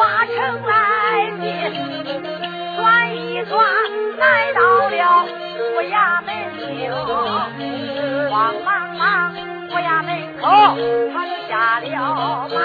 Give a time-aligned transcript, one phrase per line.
[0.00, 0.72] 马城来
[1.42, 1.44] 进，
[2.74, 3.52] 转一转
[4.16, 5.26] 来到了
[5.58, 5.94] 府衙
[6.24, 6.90] 门厅，
[8.30, 9.34] 慌忙忙
[9.68, 10.08] 府衙门
[10.40, 10.42] 口
[11.12, 11.50] 他就下
[11.80, 11.84] 了
[12.48, 12.56] 马，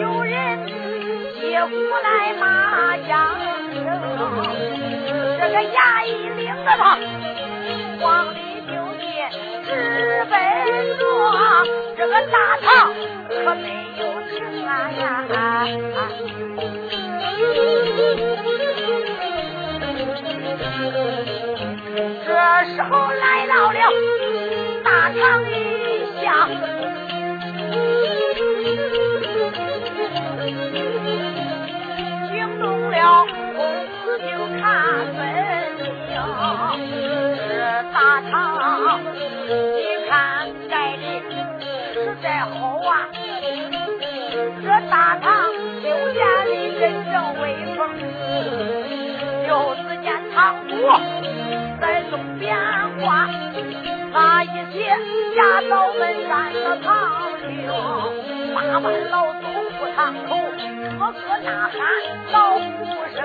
[0.00, 0.34] 有人。
[1.40, 1.70] 接过
[2.00, 2.08] 来
[2.40, 2.44] 马
[2.96, 3.08] 缰
[3.72, 3.78] 绳，
[5.38, 6.98] 这个衙役领着他
[8.00, 9.06] 往里就进，
[9.64, 9.70] 直
[10.28, 10.34] 奔
[10.98, 11.00] 着
[11.96, 12.68] 这个大堂，
[13.28, 13.89] 可没！
[22.26, 22.28] 这
[22.74, 23.78] 时候来到了
[24.84, 25.52] 大堂里
[26.22, 26.24] 下。
[32.90, 33.26] 了，
[33.56, 33.58] 公
[34.04, 34.24] 子就
[34.60, 34.62] 看
[35.16, 35.18] 分
[36.08, 36.14] 明，
[37.48, 37.50] 这
[37.92, 37.96] 大
[38.30, 38.32] 堂
[39.48, 40.10] 一看
[40.68, 41.02] 盖的
[41.92, 42.90] 实在好啊，
[44.90, 45.30] 大堂
[45.82, 47.42] 修建的真正威
[47.76, 47.78] 风，
[49.46, 50.34] 就只见堂
[50.68, 50.74] 主
[51.80, 52.56] 在东边
[53.00, 53.28] 挂，
[54.12, 54.78] 那一些
[55.36, 56.88] 家嫂们站着堂
[57.46, 57.48] 厅，
[58.52, 59.42] 八万老祖
[60.00, 60.30] 堂口。
[60.98, 61.78] 个个呐喊，
[62.32, 62.58] 老呼
[63.14, 63.20] 声，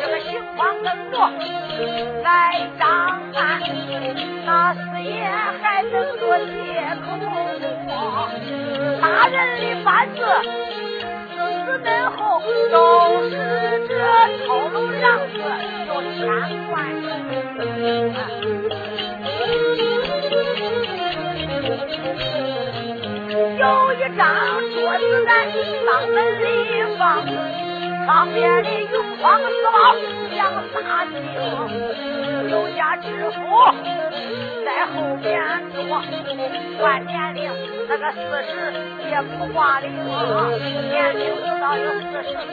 [0.00, 1.14] 这个行方灯着
[2.22, 2.26] 来
[2.78, 2.88] 张
[3.34, 3.38] 案，
[4.46, 5.12] 那四爷
[5.60, 6.50] 还等着接
[7.04, 7.20] 口供，
[9.02, 10.18] 大人的班子
[11.28, 11.32] 自
[11.66, 12.40] 此等候，
[12.72, 12.74] 都
[13.28, 13.32] 是
[13.86, 13.92] 这
[14.46, 15.32] 套路让子
[15.88, 16.22] 有千
[16.72, 16.74] 万
[23.64, 24.28] 有一张
[24.74, 25.30] 桌子在
[25.86, 26.44] 当门里
[26.98, 27.02] 放，
[28.04, 29.74] 上边的用方四包
[30.34, 30.76] 两仨
[31.06, 31.14] 厅，
[32.50, 33.40] 有家知府
[34.66, 35.32] 在后边
[35.72, 35.80] 坐，
[36.82, 37.50] 万年龄
[37.88, 38.52] 那个四十
[39.08, 39.88] 也不挂零，
[40.90, 42.32] 年龄不到有四十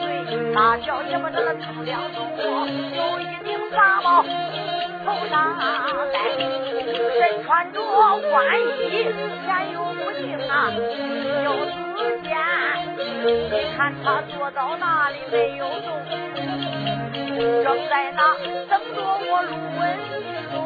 [0.54, 4.24] 大小也不得了称两重，有一顶大帽
[5.04, 5.56] 头上
[6.12, 7.80] 戴，身穿着
[8.30, 8.38] 官
[8.78, 9.06] 衣，
[9.44, 10.52] 前有不定啊，
[11.44, 12.30] 有四件。
[13.24, 13.26] 你
[13.76, 15.86] 看他坐到那里没有动，
[17.62, 18.34] 正在那
[18.68, 19.80] 等着我卢文
[20.52, 20.56] 龙，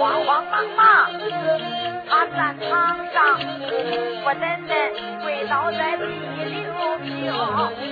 [0.00, 0.80] 慌慌忙忙，
[2.08, 2.70] 他站堂
[3.12, 3.16] 上，
[4.24, 4.70] 我奶奶
[5.22, 6.02] 跪倒在地
[6.44, 6.54] 六
[6.98, 7.06] 平。
[7.80, 7.82] 你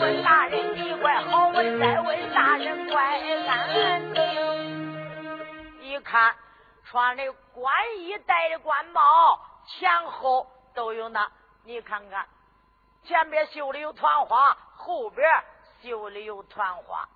[0.00, 2.94] 问大人你怪好，我再问大人怪
[3.46, 3.50] 难
[4.12, 4.63] 听。
[5.94, 6.34] 一看
[6.84, 11.30] 穿的官衣，戴的官帽，前后都有那，
[11.62, 12.26] 你看看。
[13.04, 15.28] 前边绣的有团花，后边
[15.82, 17.08] 绣的有团花。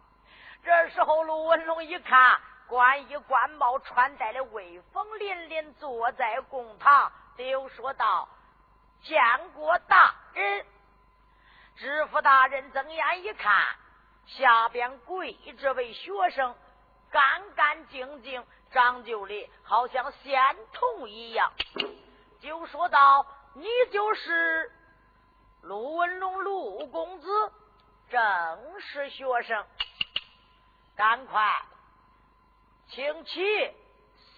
[0.62, 8.28] 这时候，陆文龙一看，官衣官帽穿戴的威风凛凛，坐在公堂，就说道
[9.02, 9.20] ：“见
[9.54, 10.64] 过大人。”
[11.78, 13.64] 知府大人睁眼一看，
[14.26, 16.54] 下边跪这位学生，
[17.10, 20.40] 干干净净，张九龄好像仙
[20.72, 21.52] 童一样，
[22.40, 24.70] 就说道：“你就是
[25.62, 27.52] 陆文龙陆公子，
[28.10, 29.64] 正是学生，
[30.96, 31.62] 赶快
[32.88, 33.74] 请起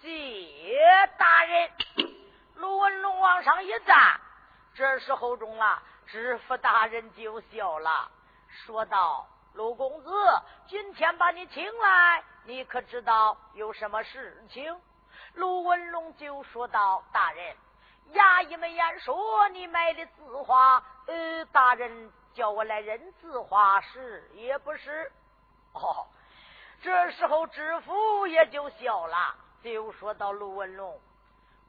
[0.01, 1.71] 谢大人。”
[2.55, 4.21] 陆文龙往上一站，
[4.75, 8.11] 这时候中了、啊，知府大人就笑了，
[8.47, 9.27] 说道。
[9.53, 10.09] 陆公子，
[10.67, 14.81] 今天把你请来，你可知道有什么事情？”
[15.35, 17.55] 陆文龙就说道：“大人，
[18.13, 25.11] 衙役们言说你买的字画，呃，大人叫我来认字画，是也不是？”
[25.73, 26.07] 哦，
[26.81, 30.99] 这时候知府也就笑了，就说到：“陆文龙，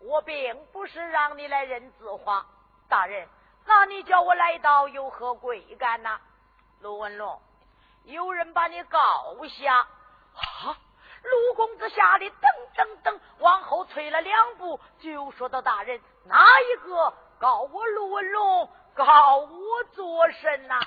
[0.01, 2.47] 我并不是让你来认字画，
[2.89, 3.29] 大人，
[3.65, 6.21] 那你叫我来到有何贵干呐？”
[6.81, 7.41] 陆文龙，
[8.05, 10.77] 有人把你告下啊！
[11.23, 12.33] 陆公子吓得噔
[12.75, 18.69] 噔噔往后退了两步，就说到：“大人，哪一个告我陆文龙？
[18.95, 20.81] 告我做甚呐？”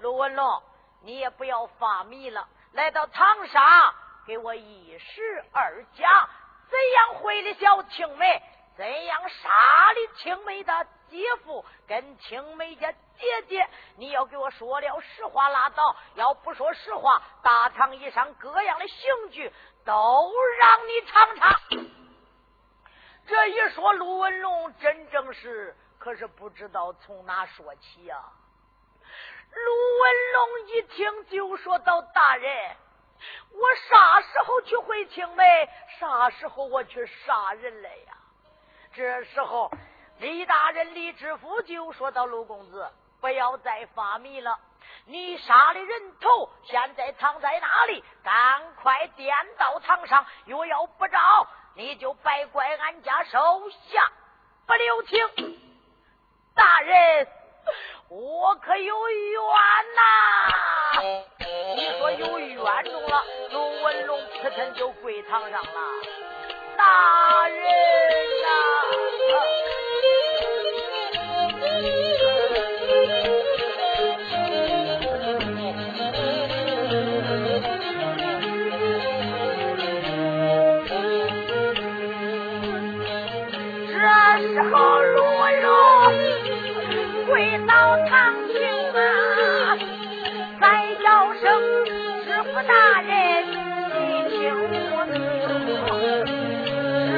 [0.00, 0.62] 陆文龙，
[1.02, 3.94] 你也不要发迷了，来到堂上，
[4.26, 6.28] 给我一十二讲，
[6.68, 8.42] 怎样毁了小青梅？
[8.76, 13.68] 怎样杀了青梅的姐夫跟青梅家姐姐？
[13.96, 19.52] 你要给我说了实话拉倒，要不说实话，大堂以上各样的刑具
[19.84, 21.60] 都让你尝尝。
[23.26, 28.22] 这一说，陆文龙真正是可是不知道从哪说起呀。
[29.50, 32.76] 陆文龙一听就说到：“大人，
[33.52, 35.68] 我啥时候去回青梅？
[35.98, 38.16] 啥时候我去杀人了呀？”
[38.94, 39.70] 这时候，
[40.18, 44.58] 李大人李知府就说到：“陆公子，不要再发迷了。
[45.06, 48.04] 你杀的人头现在藏在哪里？
[48.22, 50.26] 赶快颠到堂上。
[50.46, 51.18] 若要不着，
[51.74, 54.10] 你就拜怪俺家手下
[54.66, 55.18] 不留情。
[56.54, 57.28] 大人，
[58.08, 59.44] 我可有冤
[59.94, 60.02] 呐！
[61.76, 65.70] 你说有冤中了，陆文龙扑腾就跪堂上了。”
[66.76, 67.62] 大人
[68.42, 68.48] 呐，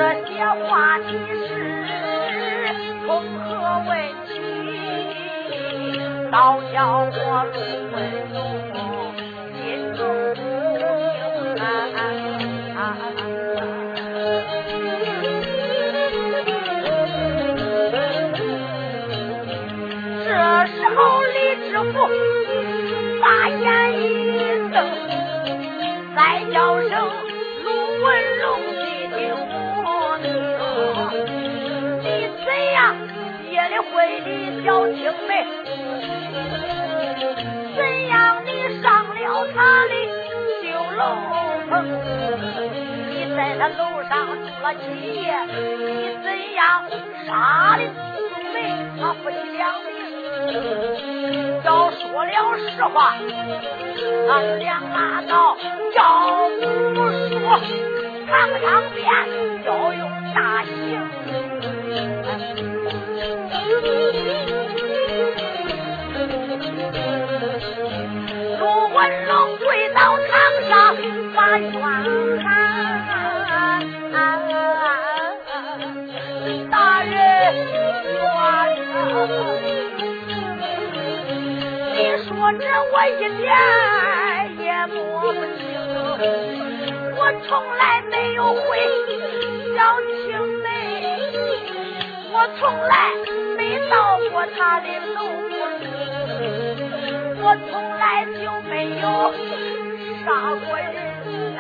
[0.00, 1.04] 这些话题
[1.46, 1.46] 是
[3.04, 3.08] 从
[3.38, 3.44] 何
[3.86, 3.90] 问
[4.24, 4.32] 起？
[6.32, 6.34] 倒
[6.72, 7.12] 叫我
[7.52, 7.54] 陆
[7.92, 7.94] 文
[8.32, 8.38] 龙
[9.52, 9.60] 心
[9.94, 9.98] 中
[10.32, 10.38] 不
[11.54, 11.68] 平安。
[20.24, 20.28] 这
[20.68, 21.36] 时候，李
[21.68, 21.94] 知府
[43.60, 44.80] 这楼上住了几
[45.20, 45.36] 夜？
[45.44, 46.88] 你怎样
[47.26, 47.92] 杀的青
[48.54, 48.56] 梅？
[48.98, 49.86] 他夫妻两命？
[51.62, 53.12] 要说了实话，
[54.30, 55.54] 俺俩拉倒；
[55.94, 56.00] 要
[56.58, 56.64] 不
[57.28, 57.36] 说，
[58.30, 58.64] 堂上
[58.94, 58.98] 边
[83.00, 83.48] 我一点
[84.58, 84.98] 也摸
[85.32, 85.64] 不清，
[87.16, 88.60] 我从来没有回
[89.74, 89.78] 小
[90.20, 90.28] 青
[90.62, 90.68] 梅，
[92.30, 92.92] 我从来
[93.56, 93.60] 没。
[93.88, 93.96] 到
[94.30, 95.18] 过他的楼
[97.42, 98.38] 我从来就
[98.68, 99.04] 没有
[100.24, 101.58] 杀过人呐！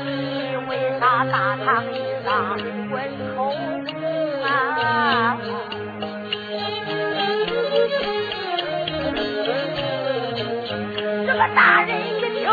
[0.00, 2.56] 你为啥大堂以上
[2.90, 2.96] 问
[3.34, 3.36] 口
[4.42, 4.46] 啊？
[11.56, 12.44] 大人一听，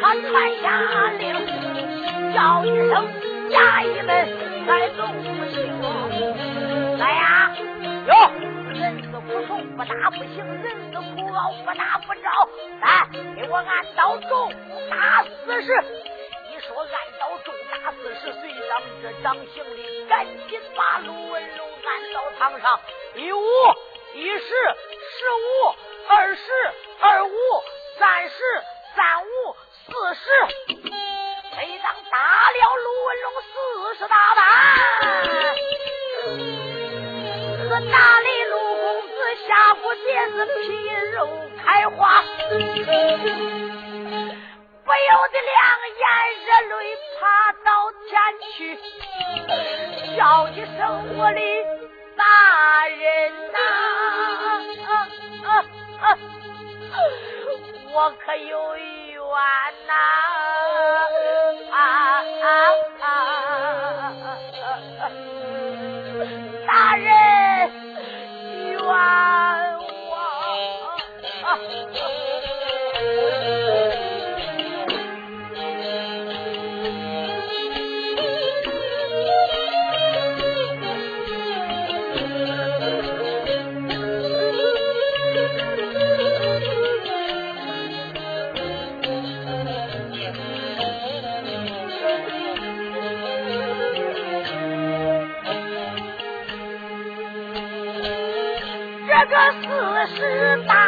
[0.00, 0.32] 他传
[0.62, 1.22] 下令，
[2.32, 2.90] 叫一声
[3.50, 4.10] 衙役们
[4.66, 5.28] 来走行，
[6.98, 7.54] 来呀！
[8.08, 8.12] 哟，
[8.72, 12.48] 人死不从，不打不行；人死不熬，不打不着。
[12.80, 13.06] 来，
[13.36, 14.50] 给我按刀重
[14.88, 15.70] 打四十。
[16.48, 22.80] 一说按刀重打四十，随长这掌行李，赶紧把陆文龙按到堂上。
[23.16, 23.38] 一五，
[24.14, 25.74] 一十，十五，
[26.08, 26.40] 二十，
[27.00, 27.30] 二五，
[27.98, 28.34] 三十
[28.96, 29.26] 三五
[29.86, 30.20] 四十，
[31.56, 32.16] 每仗打
[32.50, 33.50] 了卢文龙四
[33.98, 34.40] 十大板，
[37.90, 39.12] 打得卢公子
[39.46, 40.52] 下骨节子皮
[41.12, 41.16] 肉
[41.64, 42.56] 开花，不
[44.92, 45.58] 由得两
[45.98, 46.02] 眼
[46.44, 46.80] 热泪
[47.18, 47.20] 爬
[47.64, 47.68] 到
[48.08, 48.10] 天
[48.52, 48.56] 去，
[50.16, 50.80] 叫一声
[51.18, 51.40] 我的
[52.16, 52.20] 大
[52.88, 53.00] 人
[53.52, 53.54] 呐！
[57.94, 59.20] 我可有冤
[59.86, 59.92] 呐？
[59.92, 61.51] 啊
[100.22, 100.81] 是大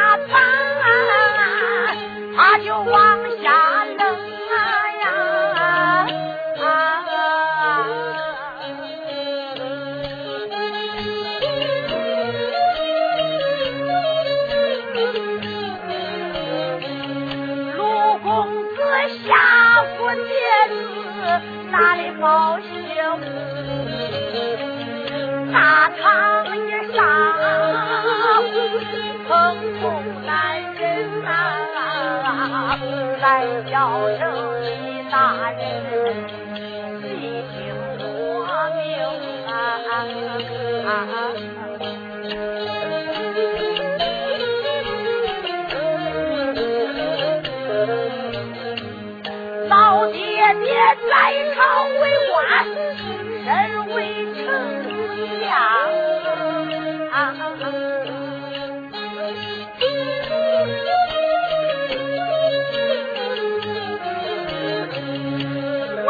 [33.24, 34.33] 在叫声。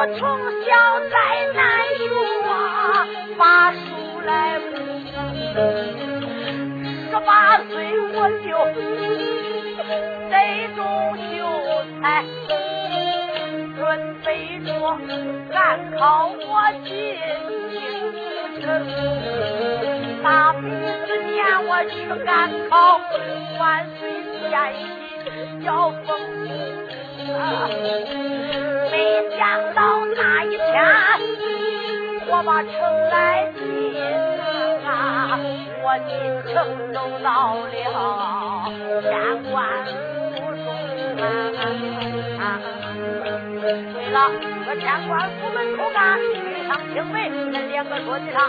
[0.06, 0.68] 从小
[1.10, 1.14] 在
[1.54, 1.64] 南
[1.96, 2.04] 学
[3.38, 3.76] 把书
[4.26, 4.76] 来读，
[7.10, 7.72] 十八岁
[8.12, 8.46] 我就
[10.30, 10.34] 在
[10.76, 10.78] 中
[11.16, 11.32] 秀
[12.02, 12.02] 才，
[13.78, 13.80] 准
[14.26, 14.28] 备
[14.66, 14.68] 着
[15.50, 15.56] 赶
[15.96, 16.44] 考我
[16.84, 16.92] 进
[17.72, 17.74] 京
[18.60, 18.62] 城。
[20.22, 20.62] 大比
[21.06, 21.34] 四年
[21.66, 21.94] 我去
[22.26, 22.28] 赶
[22.68, 23.00] 考，
[23.58, 23.62] 万
[23.98, 24.00] 岁
[24.50, 24.52] 千
[25.24, 25.26] 喜
[25.64, 26.06] 要封
[27.32, 27.40] 啊！
[29.44, 30.64] 想到那一天，
[32.28, 32.70] 我把城
[33.10, 33.60] 来进
[34.88, 35.38] 啊，
[35.82, 36.16] 我进
[36.50, 36.54] 城
[36.94, 37.28] 都到
[37.60, 38.72] 了
[39.02, 39.12] 天
[39.52, 39.52] 官
[40.32, 40.64] 府中
[42.40, 42.40] 啊。
[43.60, 43.68] 对
[44.14, 44.16] 了，
[44.64, 48.48] 这天官府门口干，遇上青梅，那两个说的他，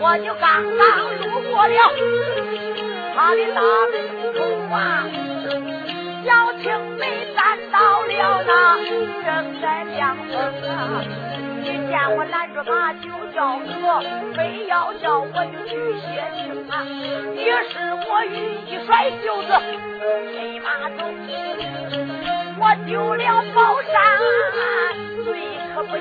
[0.00, 0.88] 我就刚刚
[1.20, 1.76] 路过了
[3.14, 3.60] 他的大
[3.92, 3.94] 门
[4.32, 4.40] 口
[4.74, 4.80] 啊。
[7.34, 8.12] 小青梅站到了
[8.46, 8.50] 那
[9.24, 10.32] 正在凉风
[10.68, 10.70] 啊，
[11.62, 13.64] 一见我拦着马就叫喝，
[14.34, 15.70] 非要叫我就去
[16.00, 16.84] 谢情啊。
[17.34, 17.72] 于是
[18.08, 18.34] 我与
[18.66, 19.48] 一甩袖子。
[20.34, 21.00] 飞马走，
[22.58, 23.92] 我丢了宝山
[25.24, 25.26] 罪
[25.74, 26.00] 可不轻。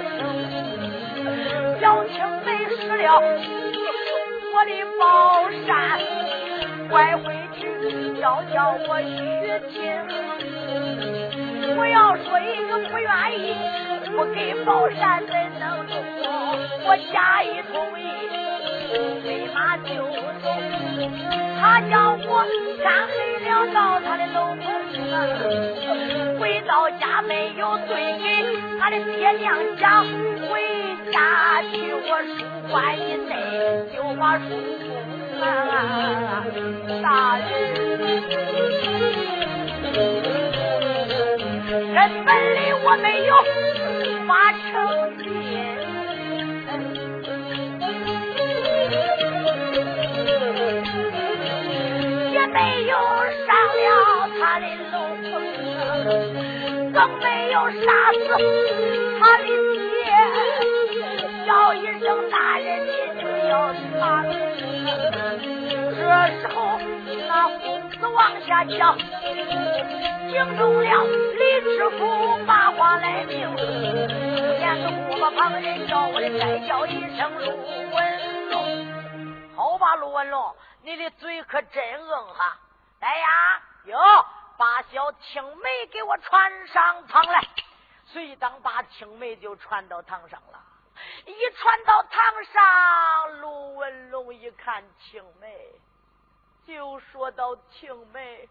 [1.80, 3.00] 小青梅失了
[4.54, 5.02] 我的宝
[5.68, 5.70] 山，
[6.90, 7.24] 拐回
[7.60, 7.62] 去
[8.20, 8.56] 要叫
[8.88, 9.10] 我娶
[9.72, 9.80] 亲。
[11.78, 13.56] 我要说一个不愿意，
[14.18, 15.94] 我给宝山怎能住？
[16.84, 18.02] 我假意同意，
[19.24, 19.90] 飞马就
[20.42, 20.46] 走。
[21.60, 21.94] 他叫
[22.28, 22.44] 我
[22.78, 23.14] 天黑
[23.48, 24.64] 了到他的楼棚，
[26.40, 28.26] 回到家没有对给
[28.80, 30.04] 他的爹娘讲，
[30.50, 30.52] 回
[31.12, 33.00] 家去我书馆一
[33.30, 33.32] 内
[33.96, 34.44] 就把书
[35.40, 35.42] 封
[37.04, 37.50] 大人。
[41.94, 43.36] 根本里我没有
[44.26, 44.64] 发成
[45.20, 45.26] 心，
[52.32, 52.96] 也没有
[53.46, 53.90] 上了
[54.40, 55.30] 他的楼棚，
[56.94, 58.18] 更没有杀死
[59.20, 59.44] 他的
[59.74, 59.92] 爹，
[61.46, 62.90] 叫一声大人你
[63.22, 63.52] 就要
[64.00, 64.02] 他。
[65.94, 66.00] 这
[66.40, 66.56] 时候
[67.34, 68.98] 那公子往下讲。
[68.98, 73.56] 惊动了李知府，把话来明。
[73.56, 77.48] 连个不把旁人叫我的，再叫一声陆
[77.96, 79.56] 文龙。
[79.56, 82.58] 好吧，陆文龙，你的嘴可真硬哈！
[83.00, 83.98] 来呀，哟，
[84.58, 87.48] 把小青梅给我传上堂来。
[88.08, 90.60] 随当把青梅就传到堂上了。
[91.26, 95.58] 一传到堂上，陆文龙一看青梅，
[96.68, 98.50] 就说到青梅。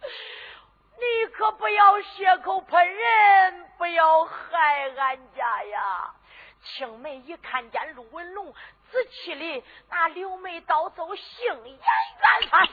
[0.00, 6.14] 你可不要血口喷人，不要害俺家呀！
[6.62, 12.68] 青梅一看见陆文龙，仔气的那柳眉刀走，杏眼圆翻，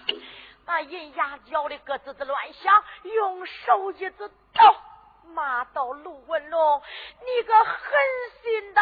[0.65, 4.75] 那银牙咬的咯吱吱乱响，用手一指刀
[5.27, 6.81] 骂道：“陆文龙，
[7.25, 7.75] 你个狠
[8.41, 8.81] 心的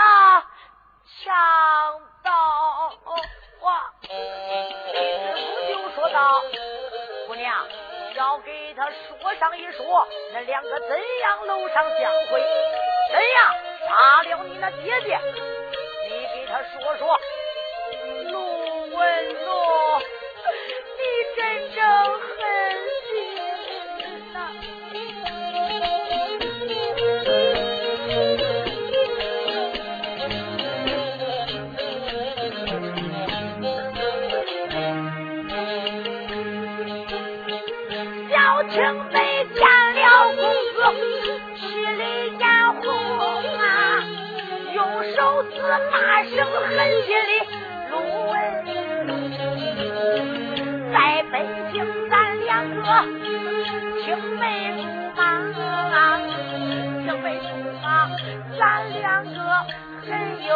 [1.05, 2.93] 强盗！”
[3.65, 3.72] 我！
[4.93, 6.43] 李知府就说道
[7.25, 7.65] ：“姑娘。”
[8.15, 10.89] 要给他说上一说，那两个怎
[11.22, 12.41] 样楼上相会？
[13.12, 13.38] 怎样
[13.89, 15.19] 杀了你那爹爹？
[16.07, 17.19] 你给他说说。
[18.31, 19.64] 陆文龙，
[46.75, 47.32] 声狠心的
[47.89, 47.96] 陆
[48.32, 48.36] 文，
[50.91, 50.96] 在
[51.32, 51.34] 北
[51.72, 51.74] 京
[52.10, 52.13] 咱
[52.44, 52.84] 两个
[54.03, 54.05] 青
[54.38, 54.44] 梅
[55.15, 55.17] 竹
[55.55, 56.20] 马，
[57.05, 57.48] 青梅竹
[57.82, 57.86] 马，
[58.60, 58.60] 咱
[59.00, 59.39] 两个
[60.01, 60.12] 很
[60.46, 60.51] 有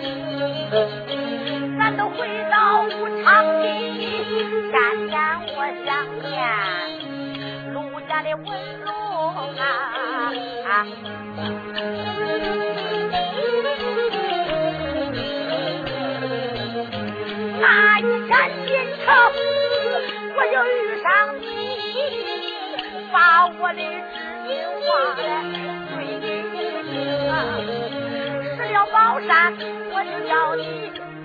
[1.76, 2.16] 咱都回
[2.48, 2.88] 到武
[3.24, 3.26] 昌
[3.60, 3.66] 地，
[4.70, 4.78] 干
[5.08, 5.88] 干我相
[6.22, 6.30] 见，
[7.74, 7.76] 陆
[8.08, 8.46] 家的文
[8.84, 8.88] 龙
[9.56, 9.60] 啊。
[17.60, 18.30] 那一天
[18.66, 18.70] 进
[19.04, 19.06] 城，
[20.36, 21.06] 我就遇上
[21.40, 21.44] 你，
[23.12, 23.80] 把我的
[24.14, 24.16] 知
[24.46, 24.48] 心
[24.84, 25.20] 话对
[26.20, 26.54] 给你。
[28.56, 29.30] 失了宝山，
[29.92, 30.62] 我就叫你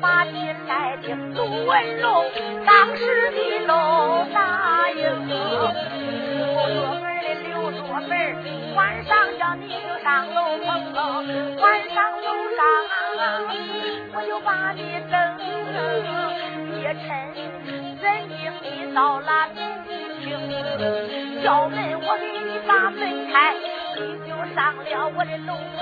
[0.01, 0.35] 把进
[0.67, 1.33] 来听。
[1.35, 2.25] 陆文龙
[2.65, 3.71] 当时的都
[4.33, 5.01] 答应。
[5.27, 8.11] 不做门的刘做门，
[8.75, 10.67] 晚上叫你就上楼棚，
[11.57, 12.59] 晚上楼上
[14.15, 15.32] 我就把你等。
[15.73, 17.03] 也趁
[18.01, 20.27] 人影你到了厅，
[21.43, 23.55] 叫门我给你把门开，
[23.95, 24.83] 你就上了
[25.15, 25.81] 我的楼层。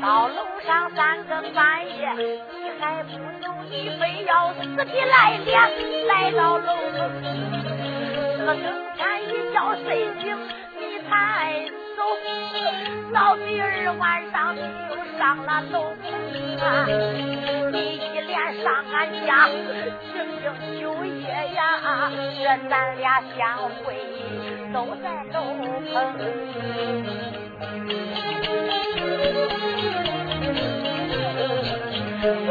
[0.00, 3.08] 到楼上三更半夜，你还不
[3.40, 5.48] 走，你非要死的来了，
[6.06, 6.98] 来到楼层。
[8.36, 8.56] 四更
[8.96, 9.86] 天一觉睡
[10.20, 10.36] 醒，
[10.78, 11.10] 你才
[11.96, 11.98] 走。
[13.12, 16.06] 到第二晚上你又上了楼层。
[17.72, 18.07] 你。
[18.62, 18.96] 上俺
[19.26, 19.28] 家
[20.12, 23.38] 庆庆酒夜呀，这咱俩相
[23.84, 23.94] 会
[24.72, 25.36] 都在楼
[25.92, 25.94] 棚。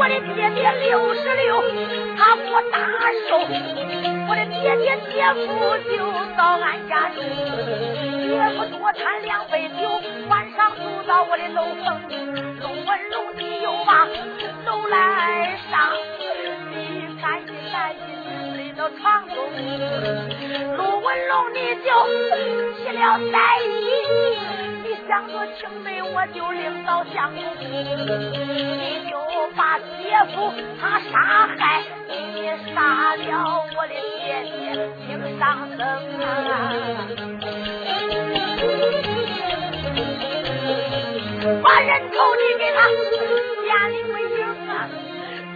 [0.08, 1.48] 的爹爹六十六，
[2.16, 2.76] 他不大
[3.28, 3.30] 寿。
[4.30, 5.46] 我的爹爹姐夫
[5.90, 5.92] 就
[6.36, 7.16] 到俺家住，
[8.22, 9.82] 姐夫多贪两杯酒，
[10.28, 11.86] 晚上住到我的楼棚。
[12.60, 13.27] 楼文楼
[13.88, 14.04] 把
[14.66, 15.96] 楼来上，
[16.68, 18.04] 你赶紧赶紧
[18.54, 19.34] 睡到床中。
[20.76, 21.88] 陆文龙你就
[22.76, 23.80] 起了歹意，
[24.84, 29.16] 你想着青梅我就领到相公，你就
[29.56, 29.88] 把姐
[30.34, 32.12] 夫他杀害，你
[32.74, 33.24] 杀了
[33.74, 35.80] 我的姐姐命上生
[36.20, 36.26] 啊！
[41.64, 42.76] 把人头你给他
[43.78, 44.88] 眼里为影啊！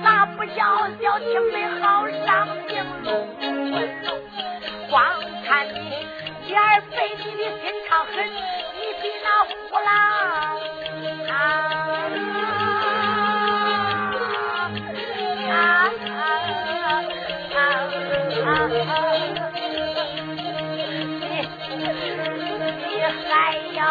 [0.04, 2.70] 咋不叫小青梅好上刑
[3.02, 3.08] 路？
[4.88, 5.02] 光
[5.44, 6.06] 看你
[6.46, 9.50] 眼儿肥，你的心肠狠，你比那虎
[9.82, 9.90] 狼
[11.28, 11.34] 啊！
[12.08, 12.20] 你
[22.86, 23.34] 你还
[23.74, 23.82] 要？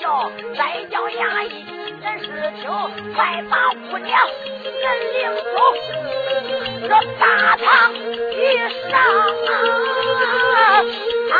[0.00, 1.64] 叫，再叫衙役，
[2.02, 2.26] 人事
[2.60, 2.64] 情，
[3.14, 3.54] 快把
[3.90, 4.10] 姑娘
[4.62, 4.84] 人
[5.14, 5.16] 领
[5.54, 5.56] 走。
[6.82, 7.22] 这大
[7.56, 8.36] 堂一
[8.88, 8.92] 上
[11.30, 11.36] 啊，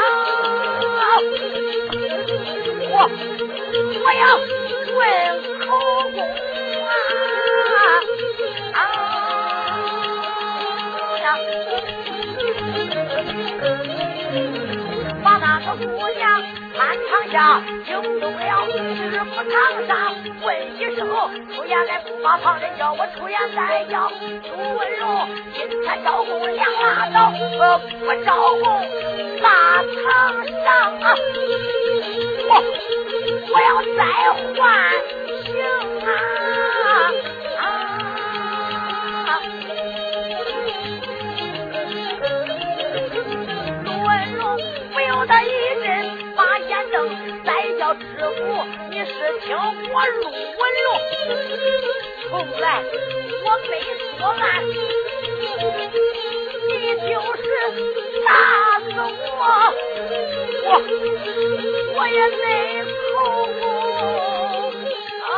[2.91, 2.93] 我
[4.05, 4.23] 我要
[4.97, 4.99] 问
[5.61, 5.67] 口
[6.11, 6.17] 供
[6.85, 6.91] 啊
[8.75, 8.81] 啊！
[15.23, 16.21] 把那个姑娘
[17.07, 19.53] 堂下，惊动了师傅堂
[19.87, 20.47] 上，问
[20.79, 21.07] 一声
[21.55, 27.33] 出言来，不把旁人叫我出言再叫朱文龙，今天招供两拉倒，
[28.01, 28.29] 不招
[28.63, 28.65] 供
[29.41, 29.49] 大
[29.83, 30.68] 堂上
[50.59, 50.87] 陆文荣，
[52.29, 52.83] 从来
[53.45, 53.71] 我没
[54.19, 54.43] 说暗，
[56.67, 56.71] 你
[57.09, 57.41] 就是
[58.25, 58.29] 打
[58.81, 59.41] 死我，
[60.65, 60.67] 我
[61.95, 62.43] 我也没
[63.13, 63.17] 口
[65.31, 65.33] 啊！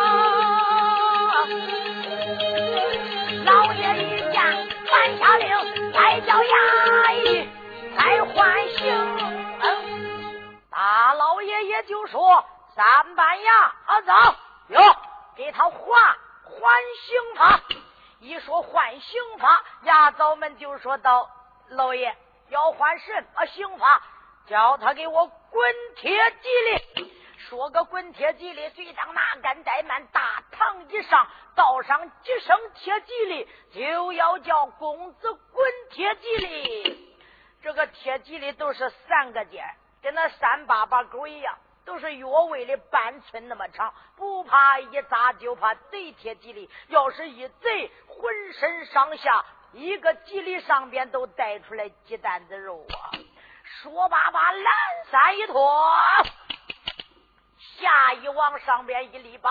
[3.44, 4.34] 老爷一见，
[4.86, 5.44] 传下令，
[5.92, 6.54] 再叫衙
[7.24, 7.26] 役
[7.96, 8.34] 再换
[8.70, 8.78] 刑。
[10.70, 12.42] 大老爷也就说
[12.74, 13.50] ：“三班衙
[13.86, 14.12] 啊，走，
[15.40, 15.80] 给他换
[16.44, 17.60] 换刑法。”
[18.20, 21.30] 一说换刑法，衙早们就说道
[21.72, 22.14] ：“老爷
[22.50, 24.02] 要换什么刑法？
[24.46, 26.48] 叫他给我滚铁吉
[26.98, 27.14] 利。”
[27.48, 37.16] 说个滚铁吉利，随当拿杆怠慢，大堂一上，道上几声铁吉利，就要叫公子滚铁吉利。
[37.62, 39.64] 这个铁吉利都是三个尖，
[40.02, 41.56] 跟那三八八狗一样，
[41.90, 46.70] 都是约位的半寸那么长，不怕一砸，就怕贼贴吉利。
[46.86, 53.10] 要是一贼，浑身上下一个吉利上边都带出来鸡蛋子肉啊！
[53.82, 54.64] 说罢把蓝
[55.10, 55.84] 衫一脱。
[57.80, 59.50] 下一往上边一立拔，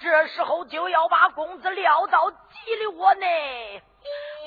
[0.00, 3.82] 这时候就要把公子撂到鸡里窝内，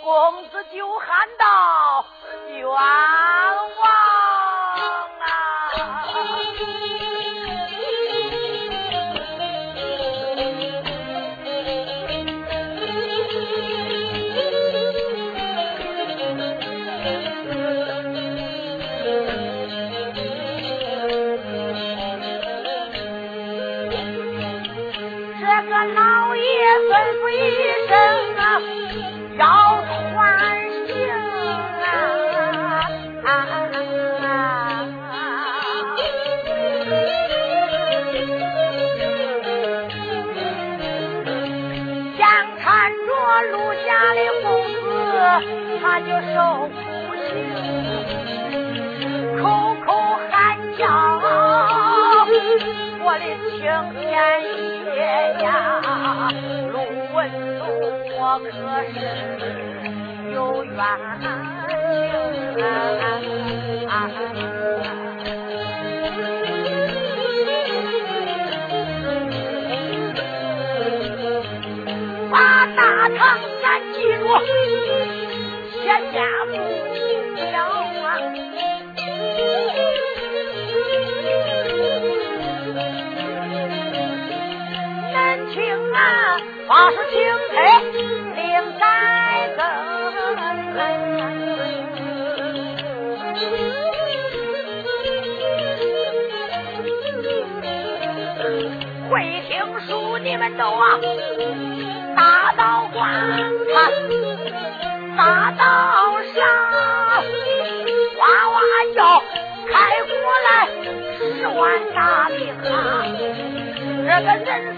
[0.04, 2.04] 公子就喊道
[2.50, 2.80] ：“冤枉
[5.20, 5.28] 啊！”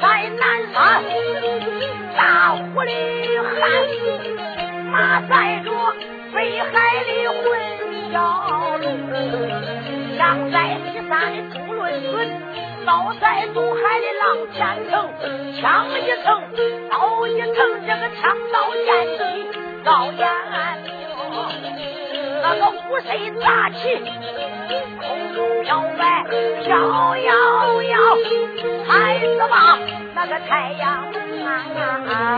[0.04, 1.02] 在南山，
[2.18, 2.92] 大湖里
[3.40, 3.48] 汉，
[4.92, 5.32] 马载
[5.64, 5.72] 着
[6.34, 6.68] 北海
[7.06, 7.42] 的混
[8.12, 8.14] 淆
[8.80, 8.84] 路，
[10.18, 12.12] 羊在西山的朱论孙。
[12.86, 14.60] 刀在东海的浪千
[14.92, 14.92] 层，
[15.62, 16.28] 枪一层，
[16.92, 17.56] 刀一层，
[17.88, 18.86] 这个枪刀剑
[19.18, 19.22] 戟
[19.86, 20.22] 高眼
[20.84, 20.92] 明，
[22.46, 24.04] 那个虎身杂起，
[25.00, 26.26] 空中飘摆
[26.62, 27.32] 飘摇
[27.84, 27.98] 摇，
[28.86, 29.80] 孩子吧，
[30.14, 31.10] 那个太阳
[31.46, 32.38] 啊！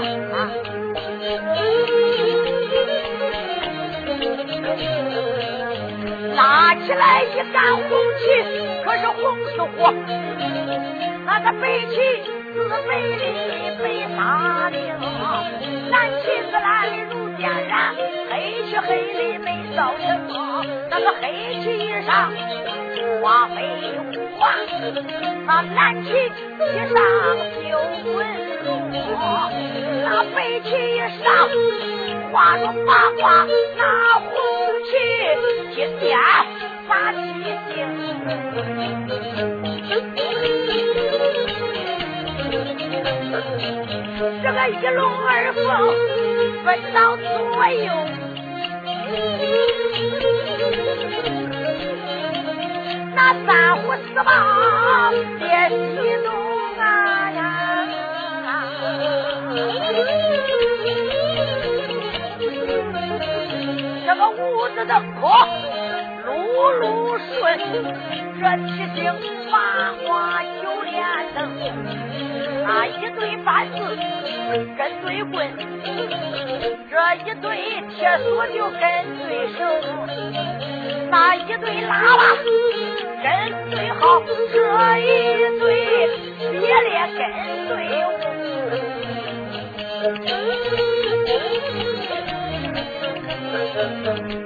[6.35, 7.89] 拉起来一杆红
[8.19, 8.23] 旗，
[8.85, 9.91] 可是红似火。
[11.25, 11.95] 那个北旗
[12.53, 12.55] 是
[12.87, 13.23] 北里
[13.81, 13.83] 北
[14.15, 14.77] 沙岭，
[15.89, 17.93] 蓝旗是蓝的如点燃，
[18.31, 20.03] 黑旗黑里没烧成。
[20.89, 21.23] 那个黑
[21.61, 21.63] 旗
[22.03, 22.31] 上
[23.21, 23.57] 花飞
[24.39, 24.49] 花，
[25.45, 26.09] 那蓝旗
[26.91, 26.97] 上
[27.61, 27.61] 绣
[28.13, 28.17] 纹
[28.65, 28.67] 路，
[30.03, 31.23] 那北旗上
[32.31, 33.45] 画着八卦，
[33.77, 33.81] 那
[34.17, 34.31] 红
[34.89, 34.89] 旗
[35.75, 36.17] 金边
[36.87, 37.19] 发七
[37.69, 37.75] 星。
[44.25, 45.63] 这个一龙二凤
[46.63, 47.25] 分到左
[47.69, 47.85] 右，
[53.15, 54.31] 那三虎四豹
[55.37, 55.77] 别西
[56.23, 56.27] 东
[56.79, 56.83] 啊
[57.29, 57.39] 呀！
[64.07, 65.21] 这个五子登科
[66.25, 66.31] 路
[66.79, 66.83] 路
[67.17, 67.43] 顺，
[68.41, 69.13] 这七星
[69.51, 69.53] 八
[70.03, 70.95] 卦九连
[71.35, 71.37] 灯，
[72.65, 73.75] 那一对板子。
[74.77, 75.35] 跟对棍，
[76.91, 77.47] 这一对
[77.89, 78.79] 铁锁就跟
[79.25, 79.59] 对绳，
[81.09, 82.21] 那一对喇叭
[83.23, 83.25] 跟
[83.71, 84.21] 对号，
[84.53, 84.55] 这
[84.99, 85.03] 一
[85.59, 85.63] 对
[86.37, 87.19] 铁链跟
[87.67, 87.73] 对
[88.05, 88.07] 舞。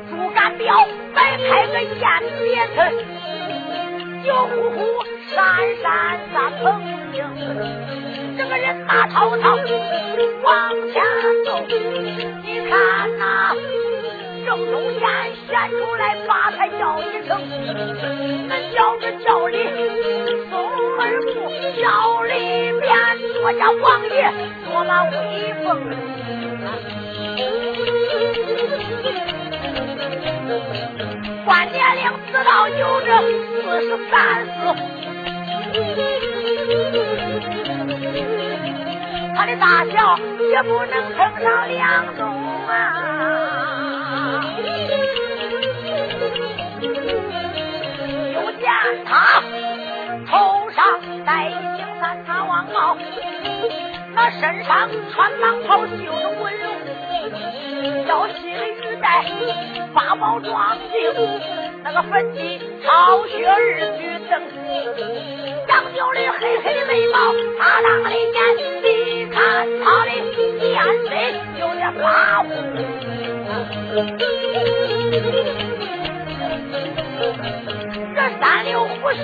[0.09, 0.63] 竹竿吊
[1.13, 2.03] 摆开个雁
[2.41, 2.77] 别村，
[4.23, 4.77] 酒呼呼
[5.35, 5.37] 闪
[5.83, 5.85] 闪
[6.33, 6.63] 三蓬
[7.11, 7.15] 星。
[8.39, 9.57] 这个人马滔滔
[10.43, 11.03] 往前
[11.43, 11.59] 走，
[12.41, 12.79] 你看
[13.17, 13.53] 那
[14.45, 15.01] 正中间
[15.45, 17.37] 显出来八抬轿一乘，
[18.47, 19.57] 那轿子轿里
[20.49, 20.53] 松
[20.95, 20.99] 门
[21.35, 22.31] 木，轿里
[22.79, 22.89] 边
[23.33, 24.31] 坐下王爷
[24.63, 25.67] 多么威风。
[31.43, 33.07] 关年龄知道有这
[33.51, 34.49] 四十三四。
[39.39, 40.19] 他的大小
[40.51, 42.27] 也不能称上两种
[42.67, 44.43] 啊！
[48.33, 48.69] 就见
[49.05, 49.41] 他
[50.27, 50.83] 头上
[51.25, 52.97] 戴一顶三叉王帽，
[54.13, 56.69] 那身上穿蟒袍绣着纹龙，
[58.07, 59.23] 腰系的玉带
[59.93, 60.99] 八宝装镜，
[61.85, 63.57] 那个粉底朝雪二
[63.97, 64.41] 举灯，
[65.69, 69.29] 杨角的黑黑的眉毛，大大的眼睛。
[69.29, 69.37] 看
[69.83, 70.09] 他的
[70.57, 70.67] 面
[71.03, 71.07] 色
[71.59, 72.03] 有点发
[72.41, 72.49] 红，
[78.15, 79.21] 这三绺胡须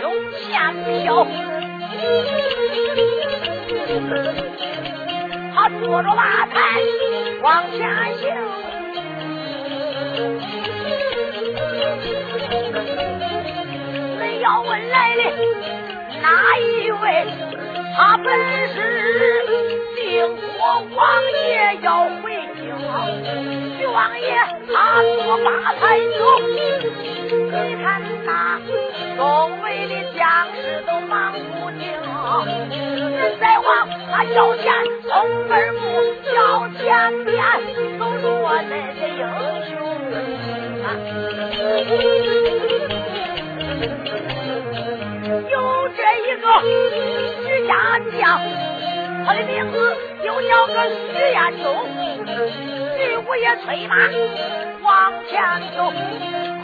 [0.00, 0.02] 胸
[0.34, 0.44] 前
[0.84, 1.24] 飘，
[5.54, 6.54] 他坐着马台
[7.42, 7.78] 往前
[8.16, 8.22] 行，
[14.76, 15.22] 问来的
[16.20, 17.24] 哪一位？
[17.96, 18.28] 他本
[18.74, 18.76] 是
[19.96, 21.00] 定国王
[21.32, 22.24] 爷要回
[22.56, 22.62] 京，
[23.78, 24.36] 徐王爷
[24.68, 25.80] 他坐八抬
[26.18, 27.86] 走，你看
[28.26, 28.60] 那
[29.16, 29.20] 周
[29.64, 30.22] 围的将
[30.56, 31.80] 士都忙不停，
[33.16, 33.66] 人在往
[34.12, 34.64] 他腰间
[35.04, 35.08] 从
[35.48, 35.80] 门木
[36.34, 37.34] 脚前边
[37.98, 39.20] 都落那的英
[39.70, 39.74] 雄，
[45.56, 46.44] 有这一个
[47.40, 47.66] 徐。
[47.66, 48.40] 家将，
[49.26, 51.74] 他的名字就叫个徐彦宗。
[52.96, 53.96] 徐五爷催马
[54.84, 55.42] 往前
[55.76, 55.92] 走，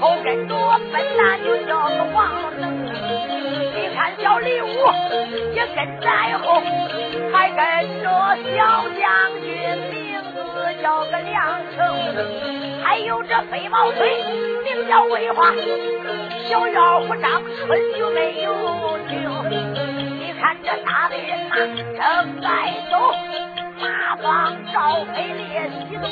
[0.01, 0.55] 后跟着
[0.93, 2.63] 笨蛋就叫个王能。
[3.75, 4.67] 你看小李武
[5.55, 6.63] 也跟在后，
[7.33, 7.59] 还跟
[8.01, 8.07] 着
[8.55, 9.11] 小将
[9.43, 9.51] 军，
[9.91, 11.81] 名字叫个梁成。
[12.85, 14.23] 还有这飞毛腿，
[14.65, 15.53] 名叫魏华。
[16.53, 18.53] 小腰不张春就没有
[19.09, 19.25] 听。
[20.39, 22.47] 看这大队人马正在
[22.91, 22.95] 走，
[23.81, 26.05] 马放赵飞烈西东。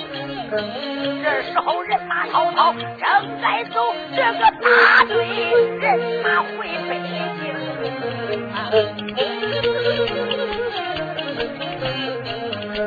[1.22, 2.80] 这时候人马滔滔正
[3.42, 5.12] 在走，这个大队
[5.78, 6.56] 人马回
[6.88, 6.90] 北
[7.36, 7.44] 京。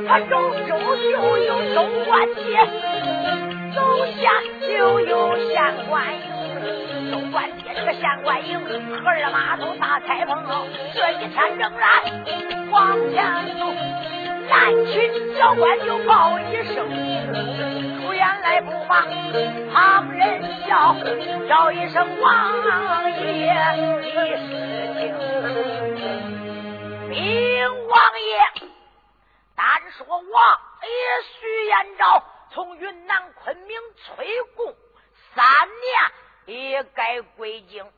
[0.08, 0.32] 他周
[0.68, 2.42] 周就有州官节，
[3.76, 3.78] 走
[4.20, 5.54] 下就有县
[5.88, 6.02] 官。
[7.14, 8.60] 州官接这个县官营，
[9.04, 10.44] 荷儿码头大开封，
[10.96, 12.02] 这一天仍然
[12.72, 13.24] 往前
[13.60, 13.72] 走。
[14.50, 16.90] 南巡小官就报一声，
[18.02, 19.08] 出言来不忙，
[19.72, 20.96] 旁人笑，
[21.48, 23.54] 叫一声王爷
[24.02, 24.50] 的事
[24.98, 25.14] 情。
[27.12, 27.14] 禀
[27.90, 28.42] 王爷，
[29.56, 29.64] 单
[29.96, 30.20] 说王
[30.82, 30.90] 爷
[31.40, 34.74] 徐延昭从云南昆明催贡
[35.36, 36.23] 三年。
[36.46, 37.92] 也该归京，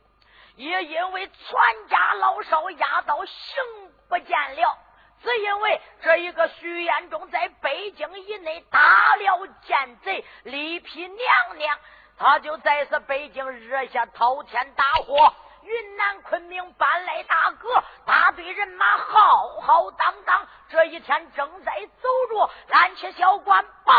[0.54, 3.64] 也因为全家老少押到刑
[4.08, 4.78] 不见了。
[5.22, 11.78] 只因为这一个徐彦中在北京以内打了奸贼李皮娘娘，
[12.18, 15.34] 他就在此北京惹下滔天大祸。
[15.62, 23.94] 云南昆明搬来大哥，大队人马浩浩荡荡，这一天正在走着，蓝旗小官报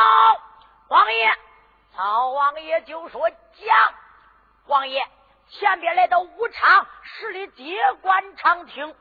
[0.87, 1.37] 王爷，
[1.93, 3.93] 曹王爷就说讲，
[4.67, 5.01] 王爷
[5.49, 8.95] 前边来到武昌十里接官长亭。